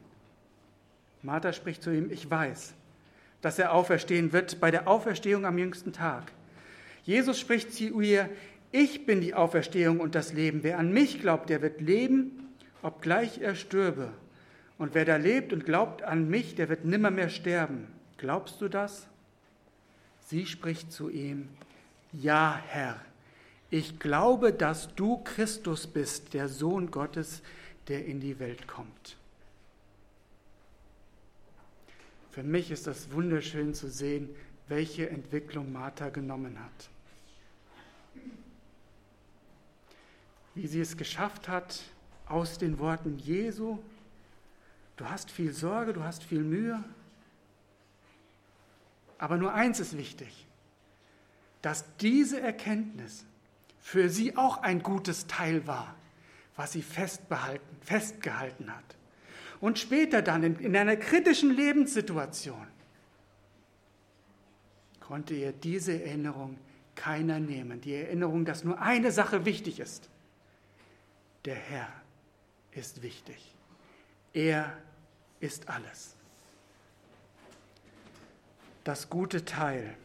Martha 1.22 1.52
spricht 1.52 1.84
zu 1.84 1.90
ihm, 1.90 2.10
ich 2.10 2.28
weiß, 2.28 2.74
dass 3.42 3.60
er 3.60 3.72
auferstehen 3.72 4.32
wird 4.32 4.58
bei 4.58 4.72
der 4.72 4.88
Auferstehung 4.88 5.46
am 5.46 5.56
jüngsten 5.56 5.92
Tag. 5.92 6.32
Jesus 7.04 7.38
spricht 7.38 7.72
zu 7.72 8.00
ihr, 8.00 8.28
ich 8.70 9.06
bin 9.06 9.20
die 9.20 9.34
Auferstehung 9.34 10.00
und 10.00 10.14
das 10.14 10.32
Leben. 10.32 10.62
Wer 10.62 10.78
an 10.78 10.92
mich 10.92 11.20
glaubt, 11.20 11.48
der 11.50 11.62
wird 11.62 11.80
leben, 11.80 12.48
obgleich 12.82 13.38
er 13.38 13.54
stürbe. 13.54 14.12
Und 14.76 14.94
wer 14.94 15.04
da 15.04 15.16
lebt 15.16 15.52
und 15.52 15.64
glaubt 15.64 16.02
an 16.02 16.28
mich, 16.28 16.54
der 16.54 16.68
wird 16.68 16.84
nimmermehr 16.84 17.30
sterben. 17.30 17.88
Glaubst 18.18 18.60
du 18.60 18.68
das? 18.68 19.06
Sie 20.20 20.46
spricht 20.46 20.92
zu 20.92 21.08
ihm, 21.08 21.48
ja, 22.12 22.60
Herr, 22.68 23.00
ich 23.70 23.98
glaube, 23.98 24.52
dass 24.52 24.94
du 24.94 25.18
Christus 25.24 25.86
bist, 25.86 26.34
der 26.34 26.48
Sohn 26.48 26.90
Gottes, 26.90 27.42
der 27.88 28.04
in 28.04 28.20
die 28.20 28.38
Welt 28.38 28.66
kommt. 28.66 29.16
Für 32.30 32.42
mich 32.42 32.70
ist 32.70 32.86
das 32.86 33.10
wunderschön 33.12 33.74
zu 33.74 33.88
sehen, 33.88 34.28
welche 34.68 35.08
Entwicklung 35.10 35.72
Martha 35.72 36.10
genommen 36.10 36.58
hat. 36.62 36.90
Wie 40.58 40.66
sie 40.66 40.80
es 40.80 40.96
geschafft 40.96 41.46
hat, 41.46 41.84
aus 42.26 42.58
den 42.58 42.80
Worten 42.80 43.16
Jesu, 43.16 43.78
du 44.96 45.08
hast 45.08 45.30
viel 45.30 45.52
Sorge, 45.52 45.92
du 45.92 46.02
hast 46.02 46.24
viel 46.24 46.42
Mühe, 46.42 46.82
aber 49.18 49.36
nur 49.36 49.54
eins 49.54 49.78
ist 49.78 49.96
wichtig, 49.96 50.48
dass 51.62 51.84
diese 51.98 52.40
Erkenntnis 52.40 53.24
für 53.78 54.08
sie 54.08 54.36
auch 54.36 54.60
ein 54.60 54.82
gutes 54.82 55.28
Teil 55.28 55.64
war, 55.68 55.94
was 56.56 56.72
sie 56.72 56.82
festbehalten, 56.82 57.76
festgehalten 57.82 58.74
hat. 58.74 58.96
Und 59.60 59.78
später 59.78 60.22
dann 60.22 60.42
in, 60.42 60.56
in 60.56 60.76
einer 60.76 60.96
kritischen 60.96 61.54
Lebenssituation 61.54 62.66
konnte 64.98 65.34
ihr 65.34 65.52
diese 65.52 66.02
Erinnerung 66.02 66.58
keiner 66.96 67.38
nehmen. 67.38 67.80
Die 67.80 67.94
Erinnerung, 67.94 68.44
dass 68.44 68.64
nur 68.64 68.82
eine 68.82 69.12
Sache 69.12 69.44
wichtig 69.44 69.78
ist. 69.78 70.10
Der 71.48 71.56
Herr 71.56 71.88
ist 72.72 73.00
wichtig. 73.00 73.54
Er 74.34 74.76
ist 75.40 75.70
alles. 75.70 76.14
Das 78.84 79.08
gute 79.08 79.46
Teil 79.46 79.96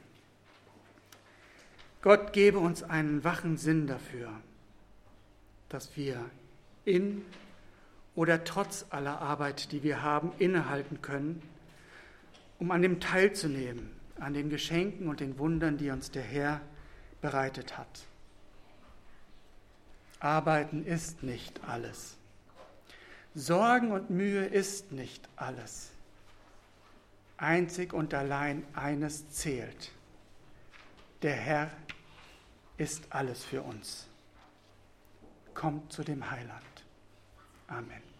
Gott 2.01 2.31
gebe 2.31 2.59
uns 2.59 2.81
einen 2.81 3.25
wachen 3.25 3.57
Sinn 3.57 3.87
dafür, 3.87 4.31
dass 5.67 5.97
wir 5.97 6.23
in 6.85 7.25
oder 8.15 8.45
trotz 8.45 8.85
aller 8.89 9.19
Arbeit, 9.19 9.73
die 9.73 9.83
wir 9.83 10.01
haben, 10.01 10.31
innehalten 10.39 11.01
können, 11.01 11.41
um 12.57 12.71
an 12.71 12.81
dem 12.81 13.01
teilzunehmen, 13.01 13.91
an 14.17 14.33
den 14.33 14.49
Geschenken 14.49 15.09
und 15.09 15.19
den 15.19 15.37
Wundern, 15.39 15.77
die 15.77 15.89
uns 15.89 16.09
der 16.09 16.23
Herr 16.23 16.61
bereitet 17.19 17.77
hat. 17.77 18.05
Arbeiten 20.23 20.85
ist 20.85 21.21
nicht 21.21 21.59
alles. 21.67 22.15
Sorgen 23.35 23.91
und 23.91 24.09
Mühe 24.09 24.45
ist 24.45 24.93
nicht 24.93 25.27
alles. 25.35 25.91
Einzig 27.35 27.91
und 27.91 28.13
allein 28.13 28.63
eines 28.73 29.29
zählt. 29.31 29.91
Der 31.23 31.35
Herr 31.35 31.71
ist 32.77 33.03
alles 33.09 33.43
für 33.43 33.63
uns. 33.63 34.07
Kommt 35.53 35.91
zu 35.91 36.03
dem 36.03 36.31
Heiland. 36.31 36.85
Amen. 37.67 38.12